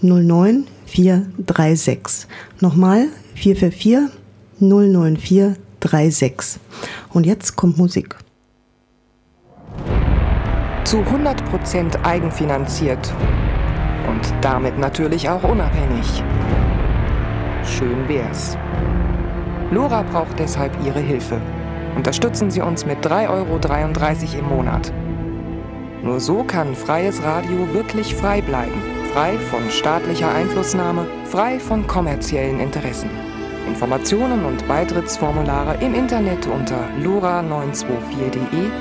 [0.02, 2.28] 09436.
[2.60, 4.14] Nochmal 444
[4.60, 6.60] 09436.
[7.14, 8.18] Und jetzt kommt Musik.
[10.84, 13.14] Zu 100% eigenfinanziert
[14.12, 16.24] und damit natürlich auch unabhängig.
[17.64, 18.58] Schön wär's.
[19.72, 21.40] Lora braucht deshalb Ihre Hilfe.
[21.96, 23.60] Unterstützen Sie uns mit 3,33 Euro
[24.40, 24.92] im Monat.
[26.04, 28.82] Nur so kann freies Radio wirklich frei bleiben.
[29.14, 33.10] Frei von staatlicher Einflussnahme, frei von kommerziellen Interessen.
[33.68, 38.72] Informationen und Beitrittsformulare im Internet unter lora924.de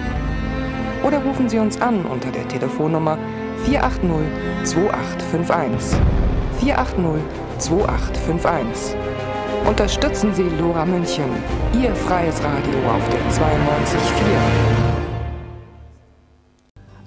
[1.05, 3.19] oder rufen Sie uns an unter der Telefonnummer
[3.65, 6.01] 480 2851.
[6.61, 7.23] 480
[7.59, 8.97] 2851.
[9.67, 11.25] Unterstützen Sie Lora München,
[11.81, 13.41] Ihr freies Radio auf der 92.4.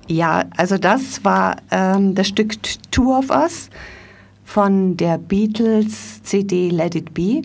[0.07, 2.55] Ja, also das war ähm, das Stück
[2.91, 3.69] Two of Us
[4.43, 7.41] von der Beatles CD Let It Be.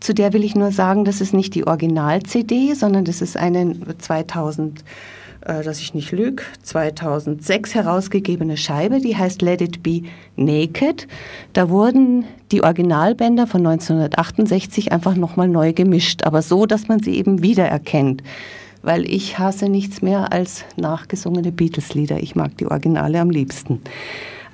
[0.00, 3.74] Zu der will ich nur sagen, das ist nicht die Original-CD, sondern das ist eine
[3.98, 4.84] 2000
[5.42, 10.02] äh, dass ich nicht lüge, 2006 herausgegebene Scheibe, die heißt Let It Be
[10.36, 11.06] Naked.
[11.52, 17.16] Da wurden die Originalbänder von 1968 einfach nochmal neu gemischt, aber so, dass man sie
[17.16, 18.22] eben wiedererkennt.
[18.82, 22.20] Weil ich hasse nichts mehr als nachgesungene Beatles-Lieder.
[22.22, 23.80] Ich mag die Originale am liebsten.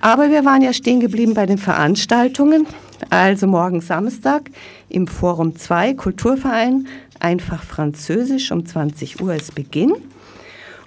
[0.00, 2.66] Aber wir waren ja stehen geblieben bei den Veranstaltungen.
[3.10, 4.50] Also morgen Samstag
[4.88, 6.86] im Forum 2 Kulturverein,
[7.20, 9.94] einfach Französisch um 20 Uhr ist Beginn.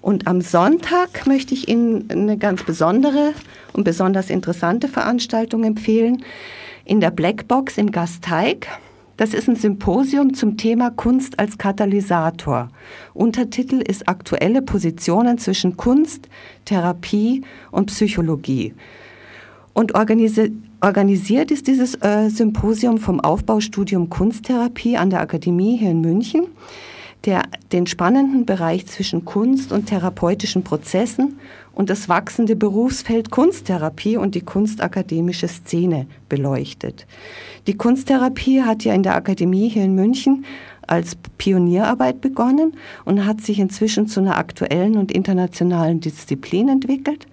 [0.08, 3.34] Und am Sonntag möchte ich Ihnen eine ganz besondere
[3.74, 6.24] und besonders interessante Veranstaltung empfehlen.
[6.86, 8.68] In der Blackbox im Gasteig.
[9.18, 12.70] Das ist ein Symposium zum Thema Kunst als Katalysator.
[13.14, 16.30] Untertitel ist Aktuelle Positionen zwischen Kunst,
[16.64, 17.42] Therapie
[17.72, 18.76] und Psychologie.
[19.74, 26.00] Und organisi organisiert ist dieses äh, Symposium vom Aufbaustudium Kunsttherapie an der Akademie hier in
[26.00, 26.48] München
[27.28, 31.40] der den spannenden Bereich zwischen Kunst und therapeutischen Prozessen
[31.74, 37.06] und das wachsende Berufsfeld Kunsttherapie und die kunstakademische Szene beleuchtet.
[37.68, 40.46] Die Kunsttherapie hat ja in der Akademie hier in München
[40.88, 47.28] als Pionierarbeit begonnen und hat sich inzwischen zu einer aktuellen und internationalen Disziplin entwickelt.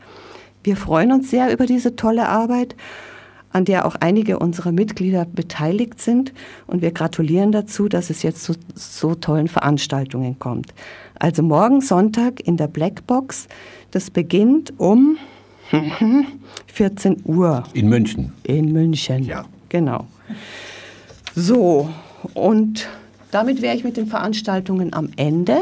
[0.65, 2.75] Wir freuen uns sehr über diese tolle Arbeit
[3.55, 6.33] an der auch einige unserer Mitglieder beteiligt sind.
[6.67, 10.75] Und wir gratulieren dazu, dass es jetzt zu so tollen Veranstaltungen kommt.
[11.21, 13.47] Also morgen Sonntag in der Blackbox.
[13.93, 15.17] Das beginnt um
[16.67, 17.63] 14 Uhr.
[17.73, 18.33] In München.
[18.43, 19.23] In München.
[19.23, 19.45] Ja.
[19.69, 20.07] Genau.
[21.37, 21.89] So,
[22.35, 22.89] und
[23.31, 25.59] damit wäre ich mit den Veranstaltungen am Ende.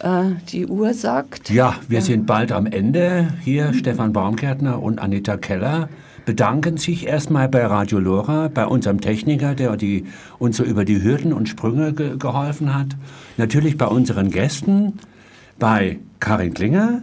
[0.00, 1.48] Äh, die Uhr sagt.
[1.50, 3.32] Ja, wir sind bald am Ende.
[3.42, 5.88] Hier Stefan Baumgärtner und Anita Keller
[6.28, 10.04] bedanken sich erstmal bei Radio Lora, bei unserem Techniker, der die,
[10.38, 12.88] uns so über die Hürden und Sprünge ge geholfen hat.
[13.38, 14.98] Natürlich bei unseren Gästen,
[15.58, 17.00] bei Karin Klinger,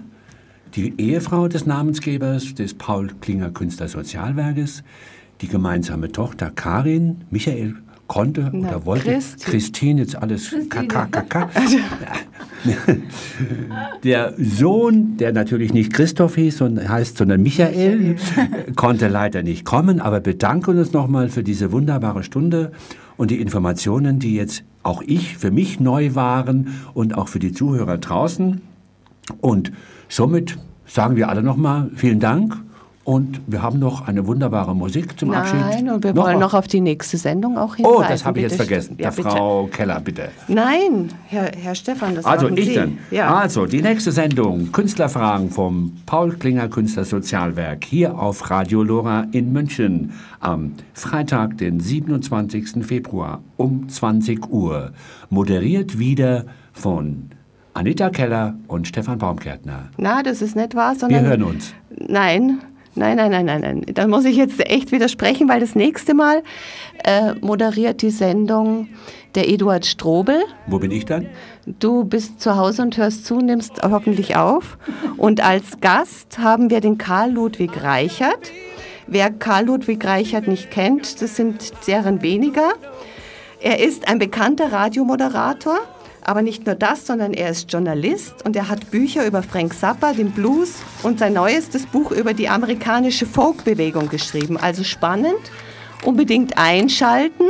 [0.76, 4.84] die Ehefrau des Namensgebers des Paul Klinger Künstlersozialwerkes,
[5.42, 7.78] die gemeinsame Tochter Karin, Michael
[8.08, 9.46] konnte Na, oder wollte Christi.
[9.46, 11.50] Christine jetzt alles KKKK.
[14.04, 18.16] Der Sohn, der natürlich nicht Christoph hieß, sondern heißt, sondern Michael,
[18.76, 22.72] konnte leider nicht kommen, aber bedanken uns nochmal für diese wunderbare Stunde
[23.18, 27.52] und die Informationen, die jetzt auch ich für mich neu waren und auch für die
[27.52, 28.62] Zuhörer draußen.
[29.42, 29.72] Und
[30.10, 32.56] somit sagen wir alle nochmal vielen Dank.
[33.06, 35.60] Und wir haben noch eine wunderbare Musik zum Abschied.
[35.60, 36.42] Nein, und wir Noch wollen was?
[36.42, 37.96] noch auf die nächste Sendung auch hinweisen.
[37.98, 38.98] Oh, das habe ich jetzt vergessen.
[39.00, 39.12] Ja.
[39.12, 40.30] Frau Keller, bitte.
[40.48, 42.74] Nein, Herr, Herr Stefan, das Also ich Sie.
[42.74, 42.98] dann.
[43.12, 43.36] Ja.
[43.36, 50.14] Also die nächste Sendung, Künstlerfragen vom Paul Klinger Künstlersozialwerk hier auf Radio Lora in München
[50.40, 52.84] am Freitag, den 27.
[52.84, 54.94] Februar um 20 Uhr.
[55.30, 57.30] Moderiert wieder von
[57.76, 59.90] Anita Keller und Stefan Baumgärtner.
[59.98, 61.26] Na, das ist nicht wahr, Wir sondern...
[61.26, 61.72] hören uns.
[62.08, 62.62] Nein,
[62.96, 63.86] nein, nein, nein, nein, nein.
[63.94, 66.44] Da muss ich jetzt echt widersprechen, weil das nächste Mal
[67.04, 68.90] äh, moderiert die Sendung
[69.36, 70.44] der Eduard Strobel.
[70.68, 71.28] Wo bin ich dann?
[71.66, 74.78] Du bist zu Hause und hörst zu, nimmst hoffentlich auf.
[75.18, 78.52] Und als Gast haben wir den Karl Ludwig Reichert.
[79.08, 82.74] Wer Karl Ludwig Reichert nicht kennt, das sind deren weniger.
[83.62, 85.80] Er ist ein bekannter Radiomoderator,
[86.26, 90.14] aber nicht nur das, sondern er ist Journalist und er hat Bücher über Frank Zappa,
[90.14, 90.74] den Blues
[91.04, 94.58] und sein neuestes Buch über die amerikanische Folkbewegung geschrieben.
[94.58, 95.40] Also spannend,
[96.04, 97.46] unbedingt einschalten.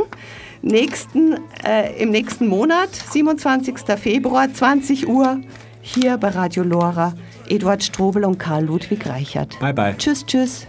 [0.60, 3.96] Nächsten, äh, Im nächsten Monat, 27.
[3.96, 5.40] Februar, 20 Uhr,
[5.80, 7.14] hier bei Radio Lora,
[7.48, 9.58] Eduard Strobel und Karl Ludwig Reichert.
[9.60, 9.94] Bye, bye.
[9.96, 10.66] Tschüss, tschüss.